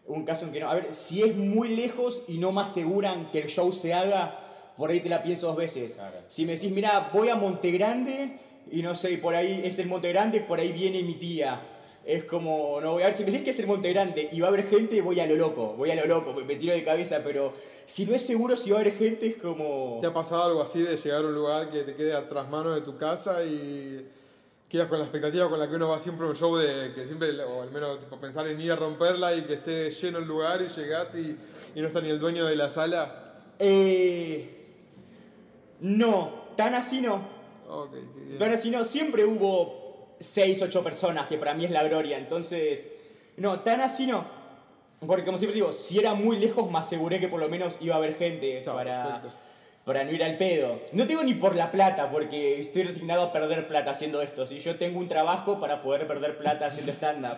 [0.10, 0.70] un caso en que no.
[0.70, 4.40] A ver, si es muy lejos y no me aseguran que el show se haga,
[4.76, 5.94] por ahí te la pienso dos veces.
[5.94, 6.18] Claro.
[6.28, 8.40] Si me decís, mira, voy a Monte Grande
[8.72, 11.62] y no sé, por ahí es el Monte Grande, por ahí viene mi tía.
[12.06, 14.40] Es como, no voy a ver, si me decís que es el Monte Grande y
[14.40, 16.84] va a haber gente, voy a lo loco, voy a lo loco, me tiro de
[16.84, 17.54] cabeza, pero
[17.86, 20.00] si no es seguro si va a haber gente, es como...
[20.02, 22.74] ¿Te ha pasado algo así de llegar a un lugar que te quede atrás mano
[22.74, 24.08] de tu casa y
[24.70, 27.08] quedas con la expectativa con la que uno va siempre a un show de que
[27.08, 30.26] siempre, o al menos tipo, pensar en ir a romperla y que esté lleno el
[30.26, 31.36] lugar y llegás y,
[31.74, 33.42] y no está ni el dueño de la sala?
[33.58, 34.76] Eh,
[35.82, 37.28] no, tan así no.
[37.68, 38.38] Ok, qué bien.
[38.38, 42.88] Tan así no, siempre hubo 6, 8 personas, que para mí es la gloria, entonces...
[43.38, 44.26] No, tan así no.
[45.06, 47.96] Porque como siempre digo, si era muy lejos me aseguré que por lo menos iba
[47.96, 49.38] a haber gente para, perfecto.
[49.86, 50.82] Para no ir al pedo.
[50.94, 54.46] No tengo ni por la plata, porque estoy resignado a perder plata haciendo esto.
[54.46, 57.38] Si yo tengo un trabajo para poder perder plata haciendo stand-up.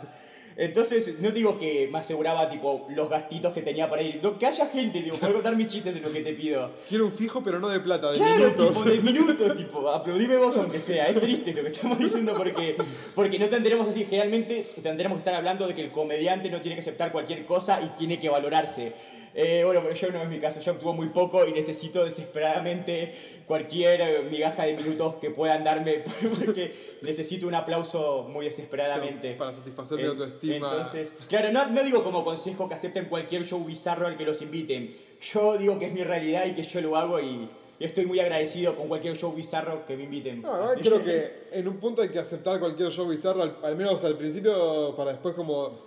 [0.57, 4.19] Entonces, no digo que me aseguraba tipo los gastitos que tenía para ir.
[4.21, 6.71] No, que haya gente, digo, poder contar mis chistes es lo que te pido.
[6.89, 8.67] Quiero un fijo, pero no de plata, de Claro, minutos.
[8.75, 12.75] tipo de minutos, tipo, aplaudime vos aunque sea, es triste lo que estamos diciendo porque,
[13.15, 16.75] porque no tendremos así, generalmente tendremos que estar hablando de que el comediante no tiene
[16.75, 18.91] que aceptar cualquier cosa y tiene que valorarse.
[19.33, 23.41] Eh, bueno, pero yo no es mi caso, yo actúo muy poco y necesito desesperadamente
[23.47, 26.03] cualquier migaja de minutos que puedan darme
[26.39, 29.33] porque necesito un aplauso muy desesperadamente.
[29.35, 30.55] Para satisfacer mi En- autoestima.
[30.71, 34.41] Entonces, claro, no, no digo como consejo que acepten cualquier show bizarro al que los
[34.41, 34.95] inviten.
[35.21, 37.47] Yo digo que es mi realidad y que yo lo hago y
[37.83, 40.41] estoy muy agradecido con cualquier show bizarro que me inviten.
[40.41, 43.75] No, Así creo que en un punto hay que aceptar cualquier show bizarro, al, al
[43.75, 45.83] menos al principio, para después como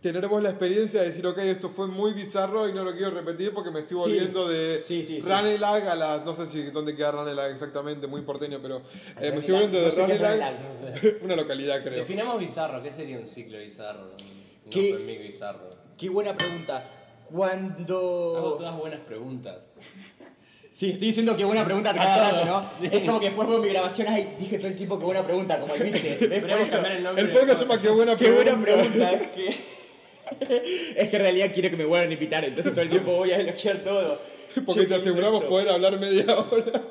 [0.00, 3.10] tener vos la experiencia de decir, ok, esto fue muy bizarro y no lo quiero
[3.10, 4.02] repetir porque me estoy Sí.
[4.02, 5.28] volviendo de Sí, sí, sí.
[5.28, 8.78] Ranelag a la, no sé si dónde queda Ranelag exactamente, muy porteño, pero
[9.20, 11.98] eh, me estoy volviendo de no sé una localidad creo.
[11.98, 14.10] Definamos bizarro, ¿qué sería un ciclo bizarro?
[14.64, 15.20] Un ¿Qué?
[15.22, 15.68] bizarro.
[15.96, 16.82] Qué buena pregunta.
[17.30, 18.34] Cuando...
[18.36, 19.72] Hago todas buenas preguntas.
[20.74, 22.70] Sí, estoy diciendo qué buena pregunta cada rato, ¿no?
[22.80, 22.88] Sí.
[22.90, 25.60] Es como que después veo mi grabación, ay, dije todo el tiempo qué buena pregunta,
[25.60, 26.24] como el viste.
[26.24, 28.54] el nombre El podcast se llama Qué buena Qué pregunta.
[28.56, 29.74] buena pregunta, es que...
[31.00, 33.30] es que en realidad quiero que me vuelvan a invitar, entonces todo el tiempo voy
[33.30, 34.20] a elogiar todo.
[34.66, 36.82] Porque te qué aseguramos poder hablar media hora.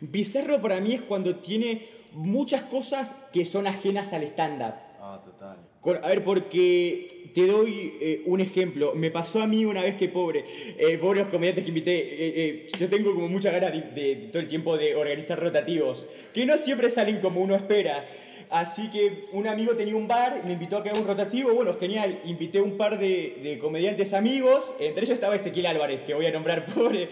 [0.00, 4.74] Bizarro para mí es cuando tiene muchas cosas que son ajenas al stand-up.
[5.00, 5.67] Ah, total.
[5.84, 8.94] A ver, porque te doy eh, un ejemplo.
[8.94, 10.44] Me pasó a mí una vez que pobre,
[10.76, 14.48] eh, pobres comediantes que invité, eh, eh, yo tengo como muchas ganas de todo el
[14.48, 18.04] tiempo de organizar rotativos, que no siempre salen como uno espera.
[18.50, 21.74] Así que un amigo tenía un bar, me invitó a que haga un rotativo, bueno,
[21.74, 26.26] genial, invité un par de, de comediantes amigos, entre ellos estaba Ezequiel Álvarez, que voy
[26.26, 27.10] a nombrar pobre,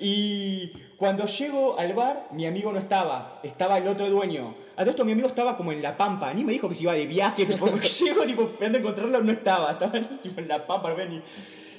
[0.00, 4.54] y cuando llego al bar, mi amigo no estaba, estaba el otro dueño.
[4.76, 6.82] A todo esto mi amigo estaba como en La Pampa, ni me dijo que se
[6.82, 10.90] iba de viaje, tipo, llego tipo, esperando encontrarlo, no estaba, estaba tipo en La Pampa,
[10.90, 11.22] no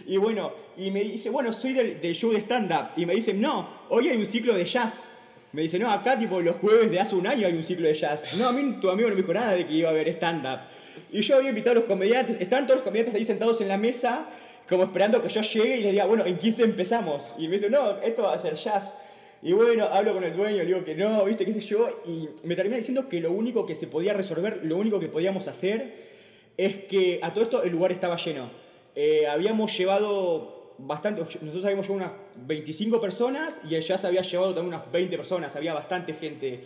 [0.08, 3.34] y, bueno, y me dice, bueno, soy del, del show de stand-up, y me dice,
[3.34, 5.08] no, hoy hay un ciclo de jazz.
[5.52, 7.94] Me dice, no, acá tipo los jueves de hace un año hay un ciclo de
[7.94, 8.22] jazz.
[8.38, 10.60] No, a mí tu amigo no me dijo nada de que iba a haber stand-up.
[11.12, 13.78] Y yo había invitado a los comediantes, estaban todos los comediantes ahí sentados en la
[13.78, 14.28] mesa,
[14.70, 17.36] como esperando que yo llegue y les diga, bueno, en 15 empezamos.
[17.38, 18.94] Y me dice, no, esto va a ser jazz.
[19.42, 22.30] Y bueno, hablo con el dueño, le digo que no, viste, qué sé yo, y
[22.44, 25.94] me termina diciendo que lo único que se podía resolver, lo único que podíamos hacer,
[26.58, 28.50] es que a todo esto el lugar estaba lleno.
[28.96, 34.56] Eh, habíamos llevado bastante, nosotros habíamos llevado unas 25 personas y el jazz había llevado
[34.56, 36.62] también unas 20 personas, había bastante gente.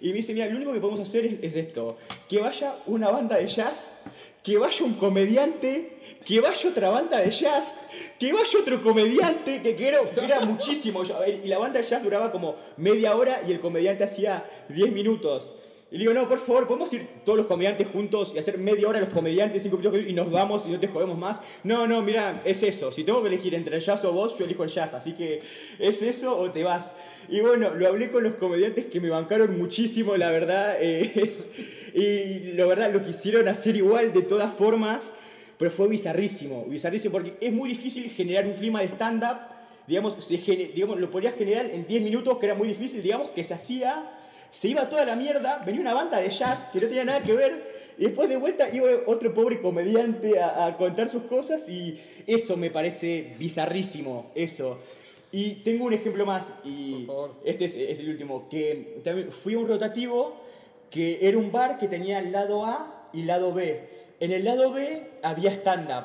[0.00, 3.10] Y me dice, mira, lo único que podemos hacer es, es esto, que vaya una
[3.10, 3.92] banda de jazz,
[4.42, 7.78] que vaya un comediante, que vaya otra banda de jazz,
[8.18, 11.02] que vaya otro comediante, que, que era, era muchísimo.
[11.42, 15.52] Y la banda de jazz duraba como media hora y el comediante hacía 10 minutos.
[15.92, 18.98] Y digo, no, por favor, ¿podemos ir todos los comediantes juntos y hacer media hora
[18.98, 21.42] los comediantes, cinco minutos y nos vamos y no te jodemos más?
[21.64, 22.90] No, no, mira, es eso.
[22.90, 24.94] Si tengo que elegir entre el jazz o vos, yo elijo el jazz.
[24.94, 25.42] Así que,
[25.78, 26.94] ¿es eso o te vas?
[27.28, 30.78] Y bueno, lo hablé con los comediantes que me bancaron muchísimo, la verdad.
[30.80, 31.36] eh,
[31.94, 35.12] y la verdad, lo quisieron hacer igual de todas formas.
[35.58, 39.40] Pero fue bizarrísimo, bizarrísimo, porque es muy difícil generar un clima de stand-up.
[39.86, 43.52] Digamos, digamos, lo podías generar en 10 minutos, que era muy difícil, digamos, que se
[43.52, 44.11] hacía
[44.52, 47.32] se iba toda la mierda, venía una banda de jazz que no tenía nada que
[47.32, 52.00] ver, y después de vuelta iba otro pobre comediante a, a contar sus cosas, y
[52.28, 54.78] eso me parece bizarrísimo, eso.
[55.32, 57.08] Y tengo un ejemplo más, y
[57.44, 60.36] este es, es el último, que también fui a un rotativo
[60.90, 63.88] que era un bar que tenía lado A y lado B.
[64.20, 66.04] En el lado B había stand-up.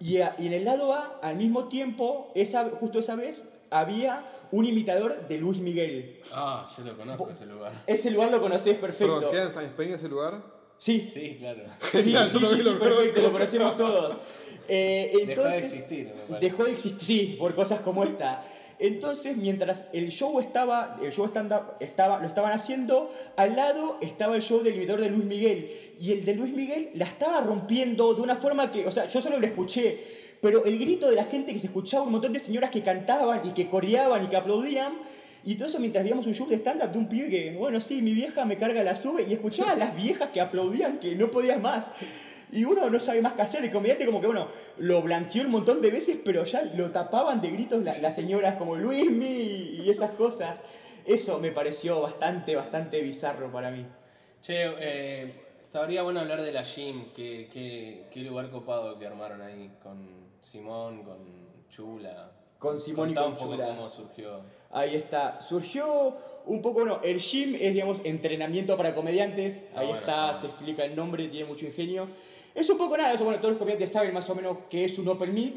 [0.00, 4.64] Y, y en el lado A, al mismo tiempo, esa, justo esa vez, había un
[4.64, 6.20] imitador de Luis Miguel.
[6.32, 7.72] Ah, yo lo conozco ese lugar.
[7.88, 9.14] Ese lugar lo conocés perfecto.
[9.16, 10.42] Perdón, ¿queda en San Peña ese lugar?
[10.78, 11.62] Sí, Sí, claro.
[11.92, 14.16] sí, sí, sí, lo sí, lo perfecto, lo conocemos todos.
[14.68, 16.38] Eh, Dejó de entonces, existir, me.
[16.38, 18.46] Dejó de existir, sí, por cosas como esta.
[18.78, 24.36] Entonces, mientras el show estaba, el show stand estaba, lo estaban haciendo, al lado estaba
[24.36, 25.94] el show del imitador de Luis Miguel.
[25.98, 29.20] Y el de Luis Miguel la estaba rompiendo de una forma que, o sea, yo
[29.20, 32.40] solo lo escuché, pero el grito de la gente que se escuchaba, un montón de
[32.40, 34.94] señoras que cantaban y que coreaban y que aplaudían,
[35.44, 38.00] y todo eso mientras veíamos un show de stand-up de un pibe que, bueno, sí,
[38.00, 41.30] mi vieja me carga la sube, y escuchaba a las viejas que aplaudían que no
[41.30, 41.86] podías más.
[42.52, 43.64] Y uno no sabe más qué hacer.
[43.64, 47.40] El comediante como que, bueno, lo blanqueó un montón de veces, pero ya lo tapaban
[47.40, 50.62] de gritos las señoras como Luismi y esas cosas.
[51.04, 53.84] Eso me pareció bastante, bastante bizarro para mí.
[54.40, 55.32] Che, eh,
[55.64, 57.12] estaría bueno hablar de la gym.
[57.12, 61.18] Qué, qué, qué lugar copado que armaron ahí con Simón, con
[61.70, 62.30] Chula.
[62.58, 63.66] Con Simón y con un poco Chula.
[63.68, 64.40] cómo surgió.
[64.70, 65.40] Ahí está.
[65.40, 69.62] Surgió un poco, bueno, el gym es, digamos, entrenamiento para comediantes.
[69.74, 72.08] Ah, Ahí bueno, está, se explica el nombre, tiene mucho ingenio.
[72.54, 74.98] Es un poco nada, eso, bueno, todos los comediantes saben más o menos que es
[74.98, 75.56] un open mic,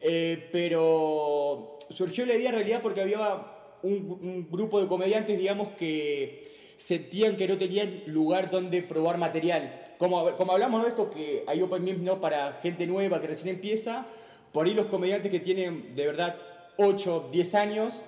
[0.00, 3.46] eh, pero surgió la idea en realidad porque había
[3.82, 6.42] un, un grupo de comediantes, digamos, que
[6.76, 9.83] sentían que no tenían lugar donde probar material.
[10.04, 10.84] Como, como hablamos ¿no?
[10.84, 12.20] de esto, que hay open mic ¿no?
[12.20, 14.04] para gente nueva que recién empieza,
[14.52, 16.36] por ahí los comediantes que tienen de verdad
[16.76, 18.02] 8, 10 años,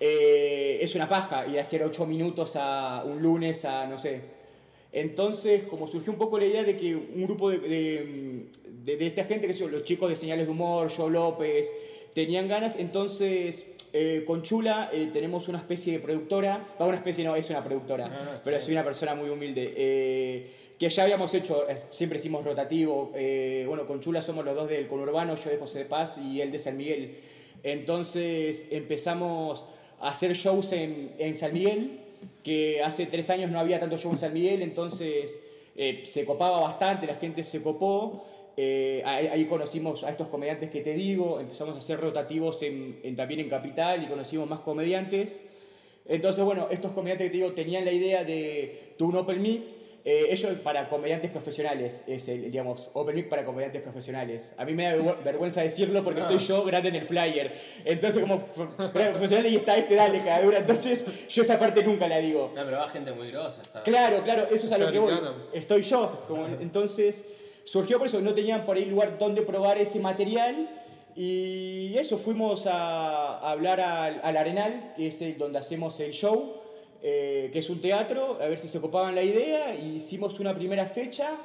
[0.00, 4.22] eh, es una paja ir a hacer 8 minutos a un lunes a, no sé.
[4.92, 8.46] Entonces, como surgió un poco la idea de que un grupo de, de,
[8.84, 11.70] de- de esta gente, que son los chicos de señales de humor, Joe López,
[12.14, 17.24] tenían ganas, entonces eh, con Chula eh, tenemos una especie de productora, va una especie
[17.24, 20.50] no, es una productora, Ah, pero soy una persona muy humilde, eh,
[20.82, 24.88] que ya habíamos hecho, siempre hicimos rotativo, eh, bueno, con Chula somos los dos del
[24.88, 27.18] conurbano, yo de José de Paz y él de San Miguel,
[27.62, 29.64] entonces empezamos
[30.00, 32.00] a hacer shows en, en San Miguel,
[32.42, 35.30] que hace tres años no había tanto show en San Miguel, entonces
[35.76, 38.24] eh, se copaba bastante, la gente se copó.
[38.56, 43.14] eh, ahí, conocimos a estos comediantes que te digo, empezamos a hacer rotativos en, en-
[43.14, 45.42] también en Capital y conocimos más comediantes.
[46.06, 49.62] Entonces, bueno, estos comediantes que te digo tenían la idea de tu un Open Mic,
[50.04, 54.52] eh, ellos para comediantes profesionales, es el, digamos, Open Mic para comediantes profesionales.
[54.56, 56.28] A mí me da vergü- vergüenza decirlo porque Ah.
[56.30, 57.52] estoy yo grande en el flyer.
[57.84, 60.58] Entonces, como pro- profesional y está este, dale, cada dura.
[60.58, 62.52] Entonces, yo esa parte nunca la digo.
[62.54, 63.62] No, pero va gente muy grosa.
[63.62, 63.82] Está.
[63.82, 65.12] Claro, claro, eso es a lo que voy.
[65.52, 66.22] Estoy yo.
[66.26, 67.24] Como, entonces,
[67.64, 70.68] surgió por eso, no tenían por ahí lugar donde probar ese material.
[71.14, 76.12] Y eso, fuimos a, a hablar al, al Arenal, que es el donde hacemos el
[76.12, 76.61] show,
[77.04, 79.74] eh, que es un teatro, a ver si se copaban la idea.
[79.74, 81.36] Y hicimos una primera fecha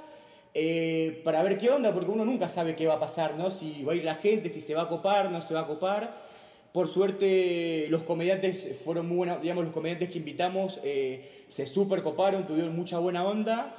[0.54, 3.50] eh, para ver qué onda, porque uno nunca sabe qué va a pasar, ¿no?
[3.50, 5.68] Si va a ir la gente, si se va a copar, no se va a
[5.68, 6.28] copar.
[6.72, 12.04] Por suerte, los comediantes fueron muy buenos, digamos, los comediantes que invitamos eh, se super
[12.04, 13.76] coparon, tuvieron mucha buena onda.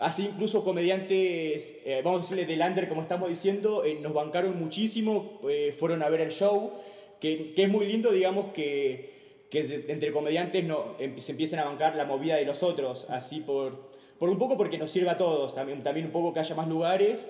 [0.00, 5.38] Así incluso comediantes, vamos a decirle del under, como estamos diciendo, eh, nos bancaron muchísimo,
[5.78, 6.72] fueron a ver el show,
[7.20, 9.19] que, que es muy lindo, digamos, que,
[9.50, 13.40] que entre comediantes no, em- se empiecen a bancar la movida de los otros, así
[13.40, 16.54] por, por un poco porque nos sirve a todos, también, también un poco que haya
[16.54, 17.28] más lugares.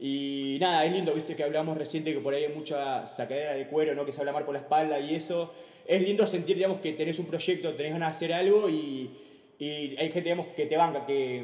[0.00, 3.66] Y nada, es lindo, viste que hablamos reciente que por ahí hay mucha sacadera de
[3.66, 4.06] cuero, ¿no?
[4.06, 5.52] Que se habla mal por la espalda y eso.
[5.86, 9.10] Es lindo sentir, digamos, que tenés un proyecto, tenés ganas de hacer algo y,
[9.58, 11.42] y hay gente, digamos, que te banca, que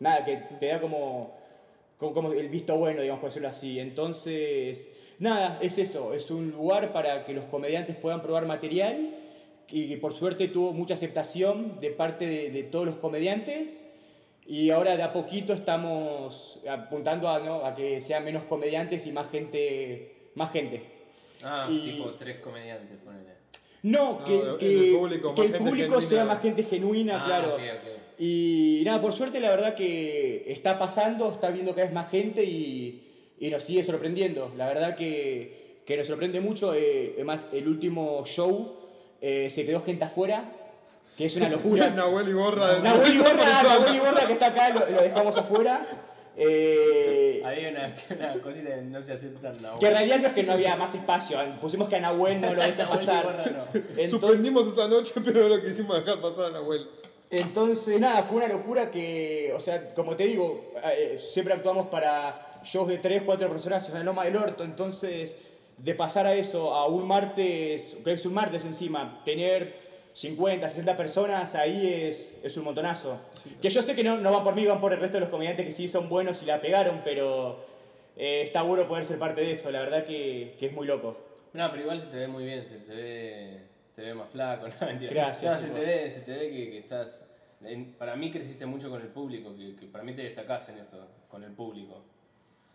[0.00, 1.32] nada, que te da como,
[1.96, 3.80] como, como el visto bueno, digamos, por decirlo así.
[3.80, 4.86] Entonces,
[5.18, 9.14] nada, es eso, es un lugar para que los comediantes puedan probar material
[9.70, 13.84] y que por suerte tuvo mucha aceptación de parte de, de todos los comediantes.
[14.46, 17.64] Y ahora de a poquito estamos apuntando a, ¿no?
[17.64, 20.12] a que sean menos comediantes y más gente.
[20.34, 20.82] Más gente.
[21.42, 23.34] Ah, Y- tipo tres comediantes, ponele.
[23.84, 27.20] No, No, que, en que- el público, que más el público sea más gente genuina,
[27.22, 27.54] Ah, claro.
[27.54, 28.20] ok, ok.
[28.20, 32.44] Y nada, por suerte la verdad que está pasando, está viendo cada vez más gente
[32.44, 33.02] y,
[33.38, 34.52] y nos sigue sorprendiendo.
[34.56, 36.74] La verdad que, que nos sorprende mucho.
[36.74, 38.83] eh, además, el último show
[39.26, 40.44] eh, se quedó gente afuera,
[41.16, 41.88] que es una locura.
[41.88, 43.62] Nahuel Iborra de Nahuel Iborra, Persona.
[43.62, 45.86] Nahuel Iborra que está acá, lo, lo dejamos afuera.
[46.36, 47.94] Eh, Había una,
[48.34, 50.76] una cosita de no se aceptan la que en realidad no es que no había
[50.76, 53.70] más espacio, pusimos que a Nahuel no lo deja pasar.
[53.72, 56.86] Entonces, Suspendimos esa noche, pero no lo quisimos dejar pasar a Nahuel.
[57.30, 62.60] entonces, nada, fue una locura que, o sea, como te digo, eh, siempre actuamos para
[62.64, 65.36] shows de 3, 4 personas en la Loma del Orto, entonces,
[65.78, 69.82] de pasar a eso, a un martes, que es un martes encima, tener
[70.14, 73.18] 50, 60 personas, ahí es, es un montonazo.
[73.60, 75.28] Que yo sé que no, no van por mí, van por el resto de los
[75.30, 77.64] comediantes que sí son buenos y la pegaron, pero
[78.16, 81.16] eh, está bueno poder ser parte de eso, la verdad que, que es muy loco.
[81.52, 83.60] No, pero igual se te ve muy bien, se te ve,
[83.94, 85.12] se te ve más flaco, no mentira.
[85.12, 87.24] Gracias, No, se te ve, se te ve que, que estás.
[87.64, 90.78] en- para mí creciste mucho con el público, que, que para mí te destacás en
[90.78, 92.04] eso, con el público.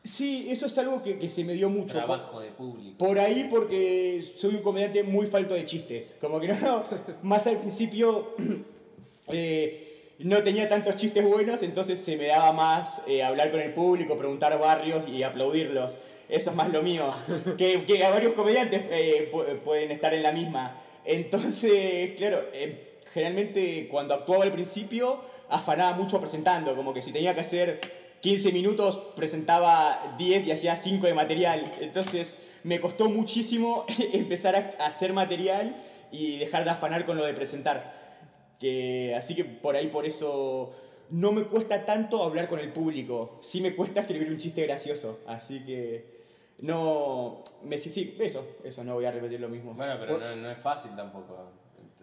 [0.03, 1.95] Sí, eso es algo que, que se me dio mucho.
[1.97, 2.97] Trabajo de público.
[2.97, 6.15] Por ahí porque soy un comediante muy falto de chistes.
[6.21, 6.83] Como que no,
[7.21, 8.33] más al principio
[9.27, 13.73] eh, no tenía tantos chistes buenos, entonces se me daba más eh, hablar con el
[13.73, 15.97] público, preguntar barrios y aplaudirlos.
[16.27, 17.11] Eso es más lo mío.
[17.57, 20.77] Que, que a varios comediantes eh, pu- pueden estar en la misma.
[21.05, 25.19] Entonces, claro, eh, generalmente cuando actuaba al principio
[25.49, 30.75] afanaba mucho presentando, como que si tenía que hacer 15 minutos presentaba 10 y hacía
[30.75, 31.71] 5 de material.
[31.79, 35.75] Entonces me costó muchísimo empezar a hacer material
[36.11, 37.97] y dejar de afanar con lo de presentar.
[38.59, 40.73] Que, así que por ahí, por eso,
[41.09, 43.39] no me cuesta tanto hablar con el público.
[43.41, 45.19] Sí me cuesta escribir un chiste gracioso.
[45.27, 46.19] Así que,
[46.59, 47.43] no.
[47.63, 49.73] Me, sí, sí, eso, eso, no voy a repetir lo mismo.
[49.73, 51.51] Bueno, pero no, no es fácil tampoco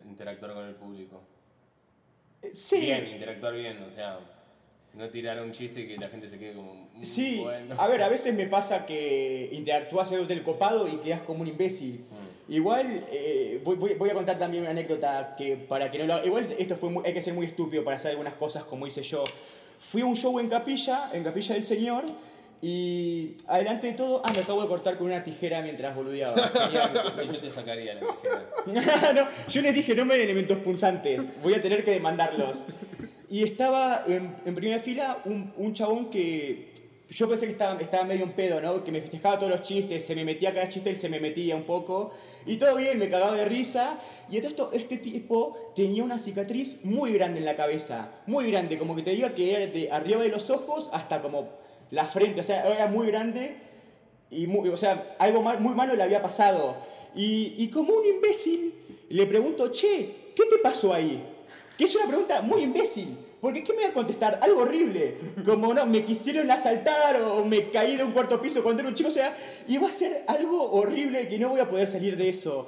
[0.09, 1.21] interactuar con el público.
[2.43, 2.81] Eh, sí.
[2.81, 4.19] Bien, interactuar bien, o sea,
[4.97, 6.89] no tirar un chiste y que la gente se quede como.
[6.95, 7.75] "Mm, Sí, bueno".
[7.79, 11.49] a ver, a veces me pasa que interactúas en el copado y quedas como un
[11.49, 12.01] imbécil.
[12.11, 12.53] Mm.
[12.53, 16.25] Igual, eh, voy, voy- voy a contar también una anécdota que para que no lo
[16.25, 19.03] Igual esto fue muy- hay que ser muy estúpido para hacer algunas cosas como hice
[19.03, 19.25] yo.
[19.79, 22.05] Fui a un show en Capilla, en Capilla del Señor,
[22.63, 26.35] y adelante de todo, ah, me acabo de cortar con una tijera mientras boludeaba.
[27.27, 29.13] Yo te sacaría la tijera.
[29.15, 32.65] no, yo les dije, no me den elementos punzantes, voy a tener que demandarlos.
[33.29, 36.68] Y estaba en, en primera fila un, un chabón que
[37.11, 38.83] yo pensé que estaba, estaba medio en pedo, ¿no?
[38.85, 41.57] Que me festejaba todos los chistes, se me metía cada chiste, él se me metía
[41.57, 42.12] un poco.
[42.47, 43.99] Y todo bien, me cagaba de risa.
[44.31, 48.79] Y entonces esto, este tipo tenía una cicatriz muy grande en la cabeza, muy grande,
[48.79, 51.49] como que te diga que era de arriba de los ojos hasta como
[51.91, 53.57] la frente, o sea, era muy grande.
[54.31, 56.77] Y muy- o sea, algo mal- muy malo le había pasado.
[57.14, 58.74] Y, y como un imbécil,
[59.09, 61.22] le pregunto, che, ¿qué te pasó ahí?
[61.77, 63.16] Que es una pregunta muy imbécil.
[63.41, 64.39] Porque ¿qué me va a contestar?
[64.43, 65.16] Algo horrible.
[65.45, 69.09] Como no, me quisieron asaltar o me caí de un cuarto piso era un chico.
[69.09, 69.37] O sea,
[69.68, 72.66] iba a ser algo horrible que no voy a poder salir de eso.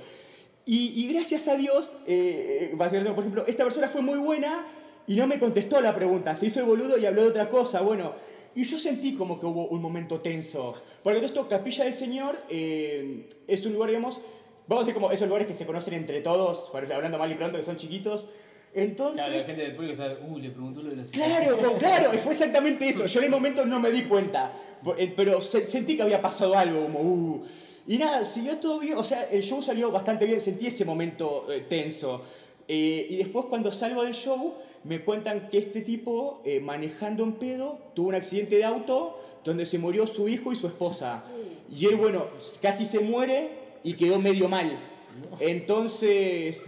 [0.66, 4.66] Y, y gracias a Dios, eh, va por ejemplo, esta persona fue muy buena
[5.06, 6.36] y no me contestó la pregunta.
[6.36, 7.80] Se hizo el boludo y habló de otra cosa.
[7.80, 8.12] Bueno,
[8.54, 10.74] y yo sentí como que hubo un momento tenso.
[11.02, 14.20] Porque todo esto, Capilla del Señor, eh, es un lugar, digamos,
[14.66, 17.56] vamos a decir como esos lugares que se conocen entre todos, hablando mal y pronto,
[17.56, 18.28] que son chiquitos.
[18.74, 19.16] Entonces...
[19.24, 20.16] Claro, la gente del público está.
[20.26, 23.06] Uh, le preguntó lo de la Claro, no, claro, fue exactamente eso.
[23.06, 24.52] Yo en el momento no me di cuenta,
[24.96, 27.44] eh, pero se- sentí que había pasado algo, como, uh.
[27.86, 31.46] Y nada, siguió todo bien, o sea, el show salió bastante bien, sentí ese momento
[31.50, 32.22] eh, tenso.
[32.70, 34.54] Eh, y después cuando salgo del show,
[34.84, 39.64] me cuentan que este tipo, eh, manejando en pedo, tuvo un accidente de auto donde
[39.64, 41.24] se murió su hijo y su esposa.
[41.74, 42.26] Y él, bueno,
[42.60, 43.48] casi se muere
[43.82, 44.78] y quedó medio mal.
[45.40, 46.60] Entonces,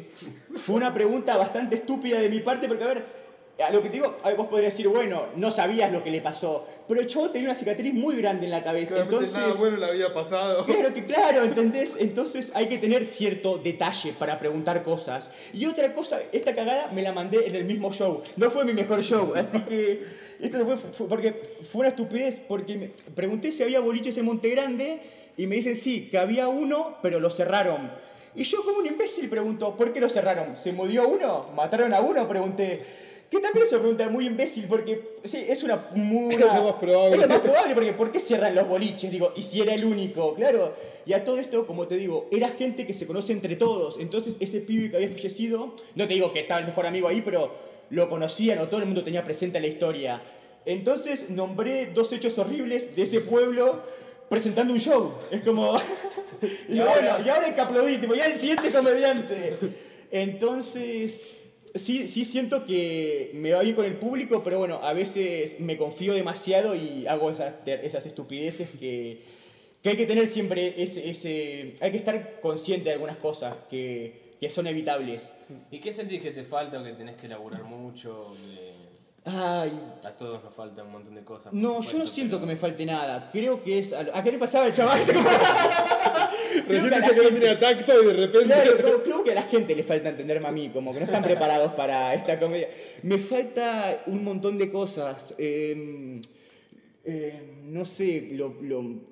[0.56, 3.20] fue una pregunta bastante estúpida de mi parte, porque a ver,
[3.64, 6.10] a lo que te digo, a ver, vos podrías decir, bueno, no sabías lo que
[6.10, 8.94] le pasó, pero el chavo tenía una cicatriz muy grande en la cabeza.
[8.94, 10.64] Claramente Entonces, nada bueno le había pasado.
[10.64, 11.94] Claro que claro, ¿entendés?
[11.98, 15.30] Entonces hay que tener cierto detalle para preguntar cosas.
[15.52, 18.22] Y otra cosa, esta cagada me la mandé en el mismo show.
[18.36, 20.04] No fue mi mejor show, así que
[20.40, 24.48] esto fue, fue- porque fue una estupidez porque me pregunté si había boliches en Monte
[24.48, 25.00] Grande
[25.36, 27.90] y me dicen sí, que había uno, pero lo cerraron.
[28.34, 30.56] Y yo como un imbécil pregunto, ¿por qué lo cerraron?
[30.56, 31.46] ¿Se murió uno?
[31.54, 32.26] ¿Mataron a uno?
[32.28, 32.80] Pregunté.
[33.30, 35.86] Que también es una pregunta muy imbécil porque sí, es una...
[35.94, 37.14] muy- Es lo más probable.
[37.16, 39.10] Es lo más probable porque ¿por qué cierran los boliches?
[39.10, 40.74] Digo, y si era el único, claro.
[41.06, 43.98] Y a todo esto, como te digo, era gente que se conoce entre todos.
[44.00, 47.22] Entonces, ese pibe que había fallecido, no te digo que estaba el mejor amigo ahí,
[47.22, 47.54] pero
[47.90, 50.22] lo conocían o todo el mundo tenía presente la historia.
[50.66, 53.80] Entonces, nombré dos hechos horribles de ese pueblo
[54.30, 55.12] presentando un show.
[55.30, 55.76] Es como.
[56.70, 59.56] y Y ahora- bueno, y ahora hay que aplaudir, tipo, ya el siguiente comediante.
[60.10, 61.22] Entonces.
[61.76, 65.76] Sí, sí siento que me va bien con el público, pero bueno, a veces me
[65.76, 69.20] confío demasiado y hago esas, esas estupideces que,
[69.80, 71.76] que hay que tener siempre ese, ese...
[71.80, 75.32] Hay que estar consciente de algunas cosas que, que son evitables.
[75.70, 78.34] ¿Y qué sentís que te falta o que tenés que elaborar mucho?
[78.34, 78.72] Que
[79.24, 81.52] Ay, a todos nos falta un montón de cosas.
[81.52, 83.28] no, yo no siento pero- que me falte nada.
[83.30, 83.92] Creo que es...
[83.92, 85.00] ¿A a qué le pasaba al chaval?
[86.68, 88.46] Recién dice que no tenía tacto y de repente.
[88.46, 91.04] Claro, creo, creo que a la gente le falta entenderme a mí, como que no
[91.04, 92.68] están preparados para esta comedia.
[93.02, 95.34] Me falta un montón de cosas.
[95.38, 96.20] eh,
[97.04, 99.10] eh, no sé, lo, lo-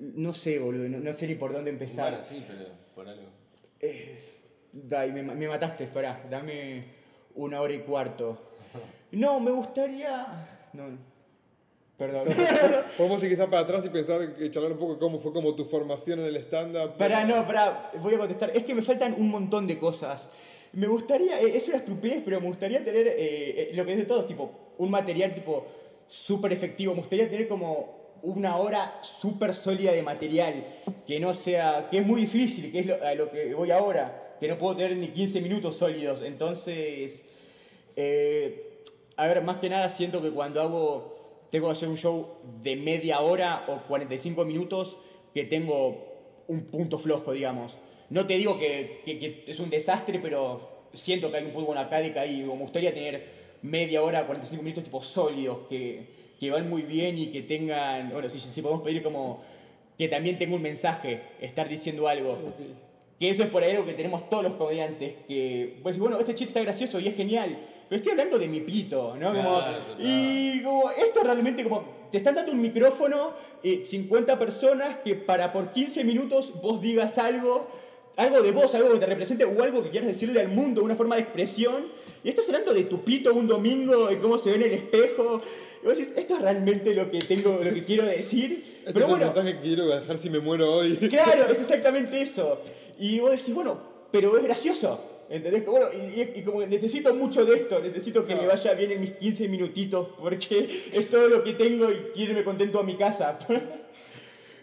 [0.00, 2.10] no sé, boludo, no, no sé ni por dónde empezar.
[2.10, 3.24] Bueno, sí, pero por algo.
[3.80, 4.18] Eh,
[4.72, 6.84] dai, me, me mataste, esperá, dame
[7.34, 8.47] una hora y cuarto.
[9.12, 10.26] No, me gustaría...
[10.72, 10.84] No,
[11.96, 12.28] perdón.
[12.96, 15.54] Podemos ir quizás para atrás y pensar, que charlar un poco de cómo fue como
[15.54, 16.96] tu formación en el stand-up.
[16.96, 18.52] Pará, no, pará, voy a contestar.
[18.54, 20.30] Es que me faltan un montón de cosas.
[20.72, 23.98] Me gustaría, eh, es una estupidez, pero me gustaría tener eh, eh, lo que es
[23.98, 25.66] de todos, tipo, un material tipo
[26.06, 26.94] súper efectivo.
[26.94, 30.64] Me gustaría tener como una hora súper sólida de material,
[31.06, 34.36] que no sea, que es muy difícil, que es lo, a lo que voy ahora,
[34.38, 36.22] que no puedo tener ni 15 minutos sólidos.
[36.22, 37.24] Entonces,
[37.96, 38.67] eh,
[39.18, 42.76] a ver, más que nada siento que cuando hago, tengo que hacer un show de
[42.76, 44.96] media hora o 45 minutos,
[45.34, 46.06] que tengo
[46.46, 47.76] un punto flojo, digamos.
[48.10, 51.66] No te digo que, que- que es un desastre, pero siento que hay un punto
[51.66, 53.26] bueno acá de ahí, me gustaría tener
[53.62, 56.06] media hora, 45 minutos tipo sólidos, que,
[56.40, 59.42] que van muy bien y que tengan, bueno, si, si podemos pedir como
[59.98, 62.38] que también tenga un mensaje, estar diciendo algo.
[63.18, 66.34] Que eso es por ahí algo que tenemos todos los comediantes, que, pues bueno, este
[66.36, 67.58] chiste está gracioso y es genial,
[67.88, 69.32] pero estoy hablando de mi pito, ¿no?
[69.34, 73.32] Como- Claro, y como, esto realmente como, te están dando un micrófono,
[73.62, 77.68] eh, 50 personas, que para por 15 minutos vos digas algo,
[78.16, 80.96] algo de vos, algo que te represente o algo que quieras decirle al mundo, una
[80.96, 81.86] forma de expresión,
[82.24, 85.40] y estás hablando de tu pito un domingo, de cómo se ve en el espejo,
[85.82, 89.04] y vos decís, esto es realmente lo que tengo, lo que quiero decir, Este pero
[89.04, 90.96] es bueno, el mensaje que quiero dejar si me muero hoy.
[90.96, 92.58] Claro, es exactamente eso.
[92.98, 93.78] Y vos decís, bueno,
[94.10, 95.00] pero es gracioso.
[95.30, 95.66] ¿Entendés?
[95.66, 99.48] Bueno, y, como necesito mucho de esto, necesito que me vaya bien en mis 15
[99.48, 103.38] minutitos, porque es todo lo que tengo y quiero irme contento a mi casa.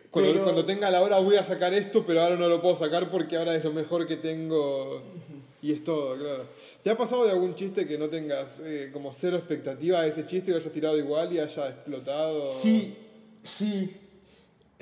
[0.09, 2.77] Cuando, Pero- cuando tenga la hora voy a sacar esto, pero ahora no lo puedo
[2.77, 5.03] sacar porque ahora es lo mejor que tengo.
[5.61, 6.45] Y es todo, claro.
[6.81, 10.25] ¿Te ha pasado de algún chiste que no tengas eh, como cero expectativa de ese
[10.25, 12.49] chiste y lo hayas tirado igual y haya explotado?
[12.49, 12.95] Sí,
[13.43, 13.93] sí.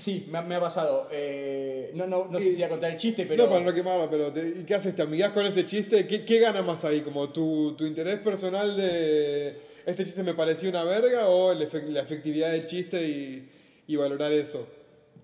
[0.04, 1.08] Sí, me, ha- me ha pasado.
[1.12, 3.44] Eh, no, no, no sé si voy a contar el chiste, pero...
[3.46, 4.94] No, para no quemarlo, pero te- ¿y qué haces?
[4.96, 6.06] ¿Te amigás con este chiste?
[6.06, 7.02] ¿Qué, qué gana más ahí?
[7.02, 11.88] ¿Como tu, tu interés personal de este chiste me pareció una verga o el efe-
[11.88, 13.50] la efectividad del chiste y,
[13.88, 14.68] y valorar eso?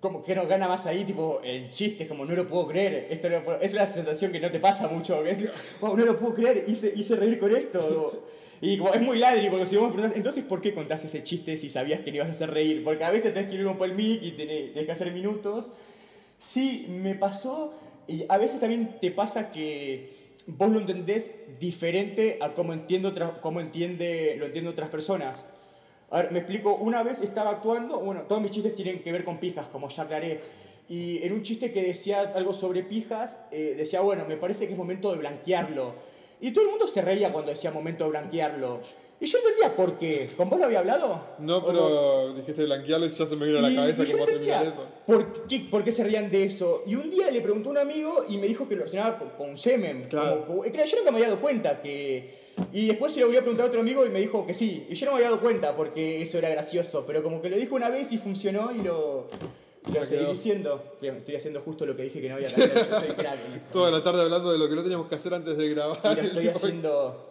[0.02, 3.28] como que nos gana más ahí, tipo, el chiste, como, no lo puedo creer, esto
[3.30, 5.44] no lo puedo- es una sensación que no te pasa mucho, que es,
[5.82, 8.30] wow, no lo puedo creer, hice, hice reír con esto,
[8.62, 11.58] y como, es muy ladri, porque si vos me entonces, ¿por qué contás ese chiste
[11.58, 12.84] si sabías que le ibas a hacer reír?
[12.84, 15.72] Porque a veces tenés que ir un el mic y tenés, tenés que hacer minutos,
[16.38, 17.74] sí, me pasó,
[18.08, 20.10] y a veces también te pasa que
[20.48, 25.46] vos lo entendés diferente a cómo, entiendo cómo entiende, lo entienden otras personas.
[26.12, 29.24] A ver, me explico, una vez estaba actuando, bueno, todos mis chistes tienen que ver
[29.24, 30.42] con pijas, como ya aclaré,
[30.90, 34.74] y en un chiste que decía algo sobre pijas, eh, decía, bueno, me parece que
[34.74, 35.94] es momento de blanquearlo.
[36.42, 38.80] Y todo el mundo se reía cuando decía momento de blanquearlo.
[39.22, 40.30] Y yo entendía por qué.
[40.38, 41.22] ¿Con vos lo había hablado?
[41.40, 44.12] No, ¿O pero dijiste blanquearlo y ya se me vino a la y- cabeza y
[44.14, 44.86] cómo terminar entendía eso.
[45.06, 46.84] ¿por qué, ¿Por qué se rían de eso?
[46.88, 49.30] Y un día le preguntó a un amigo y me dijo que lo relacionaba con,
[49.32, 50.06] con semen.
[50.10, 50.46] Claro.
[50.48, 52.48] Como- yo nunca me había dado cuenta que...
[52.72, 54.86] Y después se lo volví a preguntar a otro amigo y me dijo que sí.
[54.90, 57.04] Y yo no me había dado cuenta porque eso era gracioso.
[57.06, 59.28] Pero como que lo dijo una vez y funcionó y lo...
[59.92, 60.32] Lo seguí quedó.
[60.32, 60.98] diciendo.
[61.02, 62.90] Estoy haciendo justo lo que dije que no había que hacer.
[62.90, 63.72] Yo soy crack.
[63.72, 66.00] Toda la tarde hablando de lo que no teníamos que hacer antes de grabar.
[66.04, 67.26] Y lo estoy haciendo...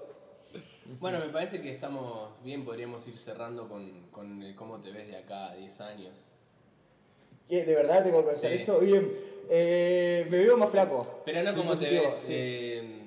[1.01, 5.07] Bueno, me parece que estamos bien, podríamos ir cerrando con, con el cómo te ves
[5.09, 6.15] de acá a 10 años.
[7.49, 7.65] ¿Qué?
[7.65, 8.63] ¿De verdad tengo que contar Sí.
[8.63, 8.79] eso?
[8.79, 9.11] Bien.
[9.51, 11.23] Eh, me veo más flaco.
[11.27, 12.27] Pero no Sí, como te positivo, ves, sí.
[12.31, 13.01] eh,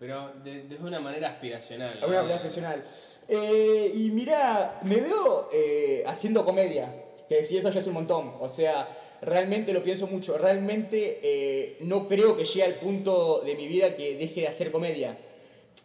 [0.00, 1.98] pero de, desde una manera aspiracional.
[1.98, 2.08] A ¿no?
[2.08, 2.82] una profesional.
[3.28, 6.92] Eh, y mira, me veo eh, haciendo comedia,
[7.28, 8.32] que si eso ya es un montón.
[8.40, 8.88] O sea,
[9.22, 10.38] realmente lo pienso mucho.
[10.38, 14.70] Realmente eh, no creo que llegue al punto de mi vida que deje de hacer
[14.70, 15.18] comedia.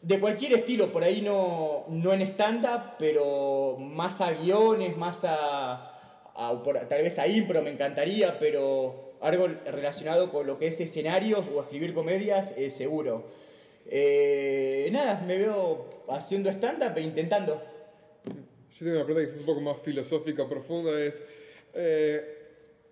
[0.02, 5.74] De cualquier estilo, por ahí no, no en stand-up, pero más a guiones, más a,
[6.36, 11.46] a- tal vez a impro me encantaría, pero algo relacionado con lo que es escenarios
[11.56, 13.24] o escribir comedias, eh, seguro.
[13.90, 17.62] Eh, nada, me veo haciendo stand-up e intentando.
[18.74, 21.22] Yo tengo una pregunta que es un poco más filosófica, profunda, es
[21.76, 22.22] eh,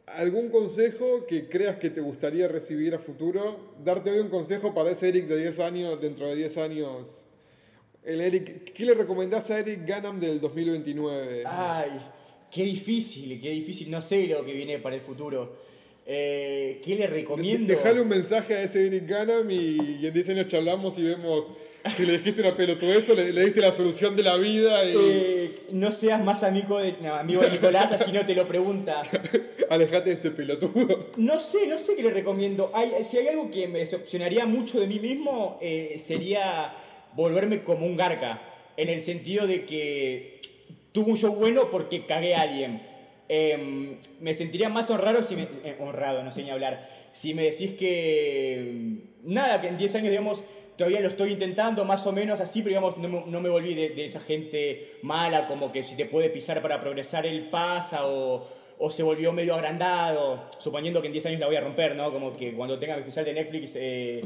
[0.05, 3.73] ¿algún consejo que creas que te gustaría recibir a futuro?
[3.83, 7.07] Darte hoy un consejo para ese Eric de 10 años, dentro de 10 años.
[8.03, 11.43] El Eric, ¿Qué le recomendás a Eric Ganam del 2029?
[11.47, 11.89] Ay,
[12.51, 13.89] qué difícil, qué difícil.
[13.89, 15.71] No sé lo que viene para el futuro.
[16.05, 17.73] Eh, ¿Qué le recomiendo?
[17.73, 21.45] Dejale un mensaje a ese Eric Ganam y, y en 10 años charlamos y vemos
[21.95, 24.93] si le dijiste una pelotudez o le, le diste la solución de la vida y
[24.95, 29.01] Eh, no seas más amigo de, no, amigo de Nicolás, así no te lo pregunta.
[29.69, 31.11] alejate de este pelotudo.
[31.17, 32.71] No sé, no sé qué le recomiendo.
[32.73, 36.73] Hay, si hay algo que me decepcionaría mucho de mí mismo, eh, sería
[37.15, 38.41] volverme como un garca.
[38.77, 40.39] En el sentido de que
[40.91, 42.81] tuve un show bueno porque cagué a alguien.
[43.29, 45.43] Em, me sentiría más honrado si me...
[45.63, 46.89] eh, honrado, no sé ni hablar.
[47.13, 48.97] Si me decís que...
[49.23, 50.43] Nada, que en 10 años, digamos,
[50.81, 53.75] todavía lo estoy intentando, más o menos así, pero digamos, no me, no me volví
[53.75, 58.07] de, de esa gente mala, como que si te puede pisar para progresar, él pasa,
[58.07, 58.47] o,
[58.79, 62.11] o se volvió medio agrandado, suponiendo que en 10 años la voy a romper, ¿no?
[62.11, 64.25] Como que cuando tenga mi especial de Netflix, eh,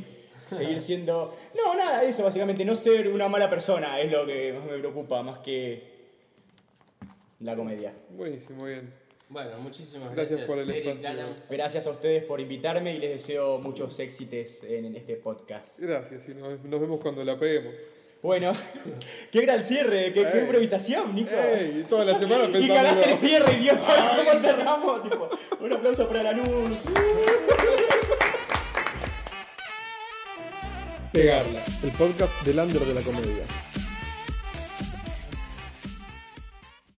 [0.49, 1.35] seguir siendo...
[1.53, 5.21] No, nada, eso básicamente, no ser una mala persona es lo que más me preocupa,
[5.23, 5.83] más que
[7.41, 7.93] la comedia.
[8.11, 8.93] Buenísimo, bien.
[9.27, 11.35] Bueno, muchísimas Gracias gracias, por el Eric espacio.
[11.49, 15.79] Gracias a ustedes por invitarme y les deseo muchos éxitos en, en este podcast.
[15.79, 17.75] Gracias, y nos, nos vemos cuando la peguemos.
[18.21, 18.53] Bueno,
[19.31, 21.31] qué gran cierre, qué, improvisación, Nico.
[21.31, 21.81] ¡Ey!
[21.81, 22.73] Y toda la semana y pensando.
[22.75, 24.23] cagaste el cierre, idiota.
[24.25, 25.03] ¿Cómo cerramos?
[25.03, 26.77] Tipo, un aplauso para la luz.
[31.11, 33.45] Pegarla, el podcast del under de la comedia.